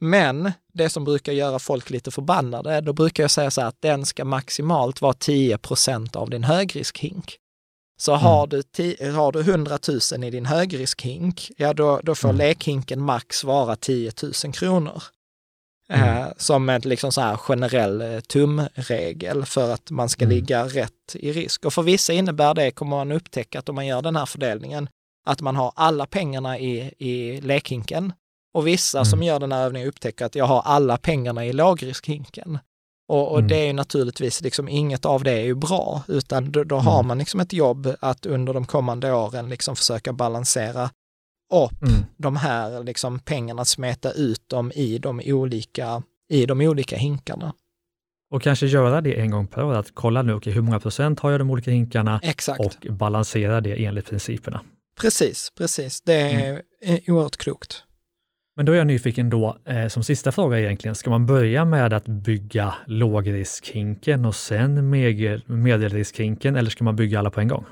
Men 0.00 0.52
det 0.72 0.88
som 0.88 1.04
brukar 1.04 1.32
göra 1.32 1.58
folk 1.58 1.90
lite 1.90 2.10
förbannade, 2.10 2.80
då 2.80 2.92
brukar 2.92 3.22
jag 3.22 3.30
säga 3.30 3.50
så 3.50 3.60
här 3.60 3.68
att 3.68 3.80
den 3.82 4.06
ska 4.06 4.24
maximalt 4.24 5.00
vara 5.00 5.12
10% 5.12 6.16
av 6.16 6.30
din 6.30 6.44
högriskhink. 6.44 7.36
Så 8.00 8.12
Mm. 8.12 8.22
har, 8.22 8.46
du 8.46 8.60
ti- 8.62 9.10
har 9.12 9.32
du 9.32 9.40
100 9.42 9.78
000 10.12 10.24
i 10.24 10.30
din 10.30 10.46
högriskhink, 10.46 11.50
ja 11.56 11.74
då, 11.74 12.00
då 12.02 12.14
får 12.14 12.28
Mm. 12.28 12.38
lekhinken 12.38 13.00
max 13.00 13.44
vara 13.44 13.76
10 13.76 14.12
000 14.44 14.52
kronor. 14.54 15.02
Mm. 15.88 16.18
Eh, 16.18 16.26
som 16.36 16.68
en 16.68 16.80
liksom 16.84 17.12
så 17.12 17.20
här 17.20 17.36
generell 17.36 18.00
eh, 18.00 18.20
tumregel 18.20 19.44
för 19.44 19.72
att 19.74 19.90
man 19.90 20.08
ska 20.08 20.24
Mm. 20.24 20.36
ligga 20.36 20.64
rätt 20.64 20.90
i 21.14 21.32
risk. 21.32 21.64
Och 21.64 21.72
för 21.72 21.82
vissa 21.82 22.12
innebär 22.12 22.54
det, 22.54 22.70
kommer 22.70 22.96
man 22.96 23.12
upptäcka 23.12 23.58
att 23.58 23.68
om 23.68 23.74
man 23.74 23.86
gör 23.86 24.02
den 24.02 24.16
här 24.16 24.26
fördelningen, 24.26 24.88
att 25.26 25.40
man 25.40 25.56
har 25.56 25.72
alla 25.76 26.06
pengarna 26.06 26.58
i, 26.58 26.92
i 26.98 27.40
lekhinken. 27.40 28.12
Och 28.54 28.66
vissa 28.66 28.98
Mm. 28.98 29.04
som 29.04 29.22
gör 29.22 29.38
den 29.40 29.52
här 29.52 29.64
övningen 29.64 29.88
upptäcker 29.88 30.24
att 30.24 30.34
jag 30.34 30.44
har 30.44 30.62
alla 30.64 30.96
pengarna 30.96 31.44
i 31.46 31.52
lågriskhinken. 31.52 32.58
Och, 33.08 33.30
och 33.32 33.38
Mm. 33.38 33.48
det 33.48 33.56
är 33.56 33.66
ju 33.66 33.72
naturligtvis, 33.72 34.40
liksom, 34.40 34.68
inget 34.68 35.04
av 35.04 35.22
det 35.24 35.32
är 35.32 35.44
ju 35.44 35.54
bra, 35.54 36.02
utan 36.08 36.52
då, 36.52 36.64
då 36.64 36.76
har 36.76 37.02
man 37.02 37.18
liksom 37.18 37.40
ett 37.40 37.52
jobb 37.52 37.94
att 38.00 38.26
under 38.26 38.54
de 38.54 38.64
kommande 38.66 39.12
åren 39.12 39.48
liksom 39.48 39.76
försöka 39.76 40.12
balansera 40.12 40.90
upp 41.54 41.82
Mm. 41.82 42.04
de 42.16 42.36
här 42.36 42.84
liksom 42.84 43.18
pengarna, 43.18 43.64
smeta 43.64 44.12
ut 44.12 44.48
dem 44.48 44.72
i 44.74 44.98
de 44.98 45.20
olika, 45.24 46.02
i 46.30 46.46
de 46.46 46.60
olika 46.60 46.96
hinkarna. 46.96 47.52
Och 48.30 48.42
kanske 48.42 48.66
göra 48.66 49.00
det 49.00 49.20
en 49.20 49.30
gång 49.30 49.46
per 49.46 49.64
år, 49.64 49.74
att 49.74 49.90
kolla 49.94 50.22
nu, 50.22 50.34
okej, 50.34 50.52
hur 50.52 50.62
många 50.62 50.80
procent 50.80 51.20
har 51.20 51.30
jag 51.30 51.40
de 51.40 51.50
olika 51.50 51.70
hinkarna 51.70 52.20
Exakt. 52.22 52.60
och 52.60 52.94
balansera 52.94 53.60
det 53.60 53.84
enligt 53.84 54.06
principerna. 54.10 54.60
Precis, 55.00 55.52
precis. 55.58 56.00
Det 56.00 56.14
är 56.14 56.50
Mm. 56.50 56.62
är 56.80 57.10
oerhört 57.10 57.36
klokt. 57.36 57.82
Men 58.56 58.66
då 58.66 58.72
är 58.72 58.76
jag 58.76 58.86
nyfiken 58.86 59.30
då, 59.30 59.58
eh, 59.64 59.88
som 59.88 60.02
sista 60.04 60.32
fråga 60.32 60.60
egentligen, 60.60 60.94
ska 60.94 61.10
man 61.10 61.26
börja 61.26 61.64
med 61.64 61.92
att 61.92 62.04
bygga 62.08 62.74
lågriskhinken 62.86 64.24
och 64.24 64.34
sen 64.34 64.90
medel, 64.90 65.42
medelriskhinken 65.46 66.56
eller 66.56 66.70
ska 66.70 66.84
man 66.84 66.96
bygga 66.96 67.18
alla 67.18 67.30
på 67.30 67.40
en 67.40 67.48
gång? 67.48 67.64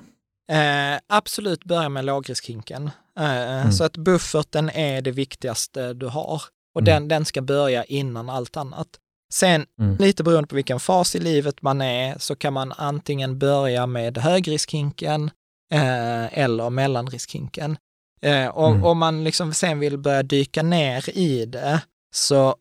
Eh, 0.51 1.01
absolut 1.09 1.65
börja 1.65 1.89
med 1.89 2.05
lågriskhinken. 2.05 2.91
Eh, 3.19 3.33
Mm. 3.61 3.73
Så 3.73 3.85
att 3.85 3.97
bufferten 3.97 4.71
är 4.71 5.03
det 5.03 5.11
viktigaste 5.11 5.93
du 5.95 6.07
har. 6.07 6.43
Och 6.75 6.81
Mm. 6.81 6.85
den, 6.85 7.09
den 7.09 7.25
ska 7.25 7.43
börja 7.43 7.85
innan 7.85 8.31
allt 8.31 8.57
annat. 8.57 8.89
Sen, 9.33 9.67
Mm. 9.81 9.97
lite 9.97 10.23
beroende 10.23 10.47
på 10.49 10.55
vilken 10.55 10.81
fas 10.81 11.15
i 11.17 11.19
livet 11.21 11.63
man 11.63 11.81
är, 11.81 12.19
så 12.19 12.37
kan 12.37 12.53
man 12.53 12.73
antingen 12.73 13.39
börja 13.39 13.87
med 13.87 14.19
högriskhinken 14.19 15.31
eh, 15.75 16.39
eller 16.39 16.71
mellanriskhinken. 16.71 17.77
Eh, 18.23 18.47
och 18.49 18.69
Mm. 18.71 18.85
om 18.85 18.99
man 18.99 19.25
liksom 19.25 19.55
sen 19.55 19.79
vill 19.79 19.99
börja 19.99 20.23
dyka 20.23 20.63
ner 20.63 21.19
i 21.19 21.47
det, 21.47 21.81
så, 22.15 22.57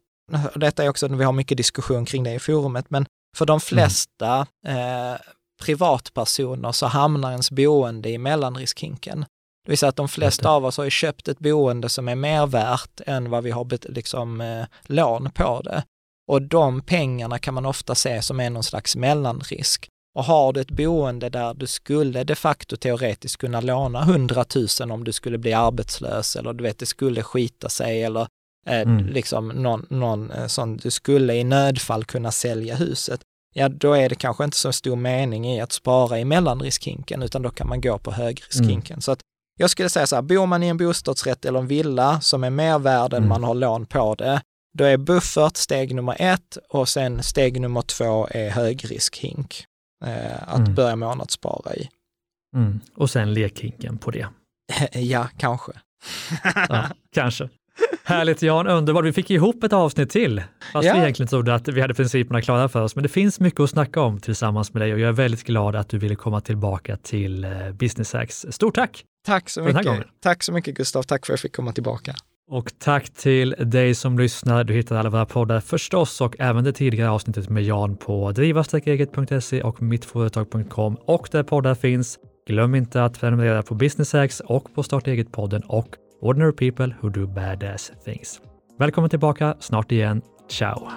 och 0.54 0.60
detta 0.60 0.84
är 0.84 0.90
också, 0.90 1.08
vi 1.08 1.24
har 1.24 1.32
mycket 1.32 1.58
diskussion 1.58 2.06
kring 2.06 2.24
det 2.24 2.34
i 2.34 2.40
forumet, 2.40 2.86
men 2.90 3.06
för 3.38 3.46
de 3.46 3.60
flesta 3.60 4.48
eh, 4.68 5.16
privatpersoner 5.62 6.72
så 6.72 6.86
hamnar 6.86 7.32
ens 7.32 7.52
boende 7.52 8.10
i 8.10 8.18
mellanriskhinken. 8.18 9.26
Det 9.66 9.72
vill 9.72 9.78
säga 9.78 9.90
att 9.90 9.96
de 9.96 10.10
flesta 10.10 10.50
av 10.50 10.66
oss 10.66 10.78
har 10.78 10.84
ju 10.84 10.90
köpt 10.90 11.28
ett 11.28 11.40
boende 11.40 11.90
som 11.90 12.08
är 12.08 12.16
mer 12.16 12.46
värt 12.48 13.02
än 13.06 13.30
vad 13.30 13.44
vi 13.44 13.52
har 13.52 13.90
liksom, 13.92 14.42
eh, 14.42 14.66
lån 14.84 15.30
på 15.34 15.62
det. 15.62 15.84
Och 16.32 16.42
de 16.42 16.82
pengarna 16.82 17.40
kan 17.40 17.54
man 17.54 17.66
ofta 17.66 17.96
se 17.96 18.22
som 18.22 18.40
är 18.40 18.50
någon 18.50 18.64
slags 18.64 18.96
mellanrisk. 18.96 19.88
Och 20.18 20.24
har 20.24 20.54
du 20.54 20.62
ett 20.62 20.72
boende 20.72 21.30
där 21.30 21.54
du 21.54 21.68
skulle 21.68 22.24
de 22.24 22.36
facto 22.36 22.78
teoretiskt 22.78 23.38
kunna 23.38 23.62
låna 23.62 24.02
100 24.02 24.46
000 24.82 24.92
om 24.92 25.04
du 25.04 25.12
skulle 25.12 25.38
bli 25.38 25.54
arbetslös 25.54 26.36
eller 26.36 26.54
du 26.54 26.64
vet, 26.64 26.80
det 26.80 26.86
skulle 26.86 27.24
skita 27.24 27.70
sig 27.70 28.04
eller 28.04 28.28
eh, 28.68 28.82
Mm. 28.82 29.06
liksom 29.06 29.48
någon, 29.48 29.86
någon 29.90 30.32
eh, 30.32 30.48
sån, 30.48 30.78
du 30.78 30.92
skulle 30.92 31.34
i 31.36 31.44
nödfall 31.44 32.06
kunna 32.06 32.32
sälja 32.32 32.76
huset. 32.76 33.22
Ja, 33.54 33.70
då 33.70 33.94
är 33.94 34.10
det 34.10 34.16
kanske 34.16 34.44
inte 34.44 34.58
så 34.58 34.72
stor 34.74 34.96
mening 34.96 35.48
i 35.48 35.62
att 35.62 35.72
spara 35.72 36.20
i 36.20 36.26
mellanriskhinken, 36.26 37.24
utan 37.24 37.42
då 37.42 37.50
kan 37.50 37.68
man 37.68 37.82
gå 37.82 37.98
på 37.98 38.12
högriskhinken. 38.12 39.02
Så 39.02 39.12
att 39.12 39.20
jag 39.60 39.70
skulle 39.70 39.90
säga 39.90 40.08
så 40.08 40.16
här, 40.16 40.22
bor 40.22 40.46
man 40.46 40.64
i 40.64 40.68
en 40.68 40.78
bostadsrätt 40.78 41.46
eller 41.46 41.60
en 41.60 41.68
villa 41.68 42.22
som 42.22 42.44
är 42.44 42.50
mer 42.50 42.80
värd 42.80 43.14
än 43.14 43.18
Mm. 43.18 43.30
man 43.30 43.44
har 43.44 43.54
lån 43.56 43.86
på 43.86 44.16
det, 44.16 44.42
då 44.78 44.84
är 44.84 44.98
buffert 44.98 45.58
steg 45.58 45.96
nummer 45.96 46.16
ett 46.20 46.58
och 46.70 46.90
sen 46.90 47.24
steg 47.24 47.62
nummer 47.62 47.82
två 47.82 48.28
är 48.32 48.50
högriskhink. 48.50 49.66
Eh, 50.06 50.44
att 50.54 50.60
Mm. 50.60 50.76
börja 50.76 50.96
månadsspara 50.96 51.76
i. 51.76 51.90
Mm. 52.56 52.80
Och 52.96 53.10
sen 53.10 53.34
lekhinken 53.34 53.98
på 53.98 54.12
det. 54.12 54.28
ja, 54.94 55.28
kanske. 55.38 55.72
Ja, 56.70 56.86
kanske. 57.14 57.50
Härligt 58.04 58.42
Jan, 58.42 58.68
underbart. 58.68 59.06
Vi 59.06 59.14
fick 59.14 59.32
ihop 59.32 59.64
ett 59.64 59.74
avsnitt 59.74 60.10
till, 60.10 60.44
fast 60.74 60.86
Ja. 60.88 60.94
vi 60.94 61.00
egentligen 61.00 61.28
trodde 61.28 61.56
att 61.56 61.68
vi 61.68 61.82
hade 61.82 61.94
principerna 61.94 62.42
klara 62.42 62.70
för 62.70 62.82
oss. 62.82 62.96
Men 62.96 63.04
det 63.04 63.10
finns 63.10 63.40
mycket 63.40 63.60
att 63.60 63.70
snacka 63.70 64.02
om 64.02 64.20
tillsammans 64.20 64.74
med 64.74 64.82
dig 64.82 64.94
och 64.94 65.00
jag 65.00 65.08
är 65.10 65.14
väldigt 65.14 65.44
glad 65.44 65.76
att 65.76 65.90
du 65.90 65.98
ville 65.98 66.16
komma 66.16 66.42
tillbaka 66.42 66.98
till 66.98 67.44
eh, 67.44 67.72
Business 67.72 68.14
Hacks. 68.14 68.46
Stort 68.50 68.76
tack! 68.76 69.04
Tack 69.26 69.50
så 69.50 69.62
mycket. 69.62 69.86
Tack 70.24 70.44
så 70.44 70.54
mycket 70.54 70.76
Gustav, 70.76 71.04
tack 71.04 71.26
för 71.26 71.34
att 71.34 71.38
jag 71.38 71.40
fick 71.42 71.56
komma 71.56 71.72
tillbaka. 71.74 72.16
Och 72.50 72.72
tack 72.80 73.10
till 73.10 73.56
dig 73.60 73.96
som 73.96 74.20
lyssnar. 74.20 74.64
Du 74.64 74.74
hittar 74.74 74.96
alla 74.96 75.10
våra 75.10 75.26
poddar 75.26 75.60
förstås 75.60 76.22
och 76.22 76.36
även 76.40 76.64
det 76.64 76.74
tidigare 76.74 77.10
avsnittet 77.10 77.50
med 77.50 77.64
Jan 77.64 77.98
på 77.98 78.32
driva-eget.se 78.32 79.62
och 79.62 79.82
mittföretag.com 79.82 80.96
och 80.96 81.28
där 81.32 81.44
poddar 81.44 81.76
finns. 81.76 82.20
Glöm 82.48 82.76
inte 82.76 83.04
att 83.04 83.20
prenumerera 83.20 83.64
på 83.64 83.76
Business 83.76 84.14
Hacks 84.14 84.40
och 84.40 84.76
på 84.76 84.84
Starta 84.84 85.12
Eget-podden 85.12 85.62
och 85.62 85.88
Ordinary 86.22 86.54
People 86.54 86.94
Who 87.02 87.10
Do 87.10 87.28
Badass 87.28 87.92
Things. 88.06 88.42
Välkommen 88.80 89.10
tillbaka 89.10 89.56
snart 89.60 89.92
igen. 89.92 90.22
Ciao! 90.48 90.88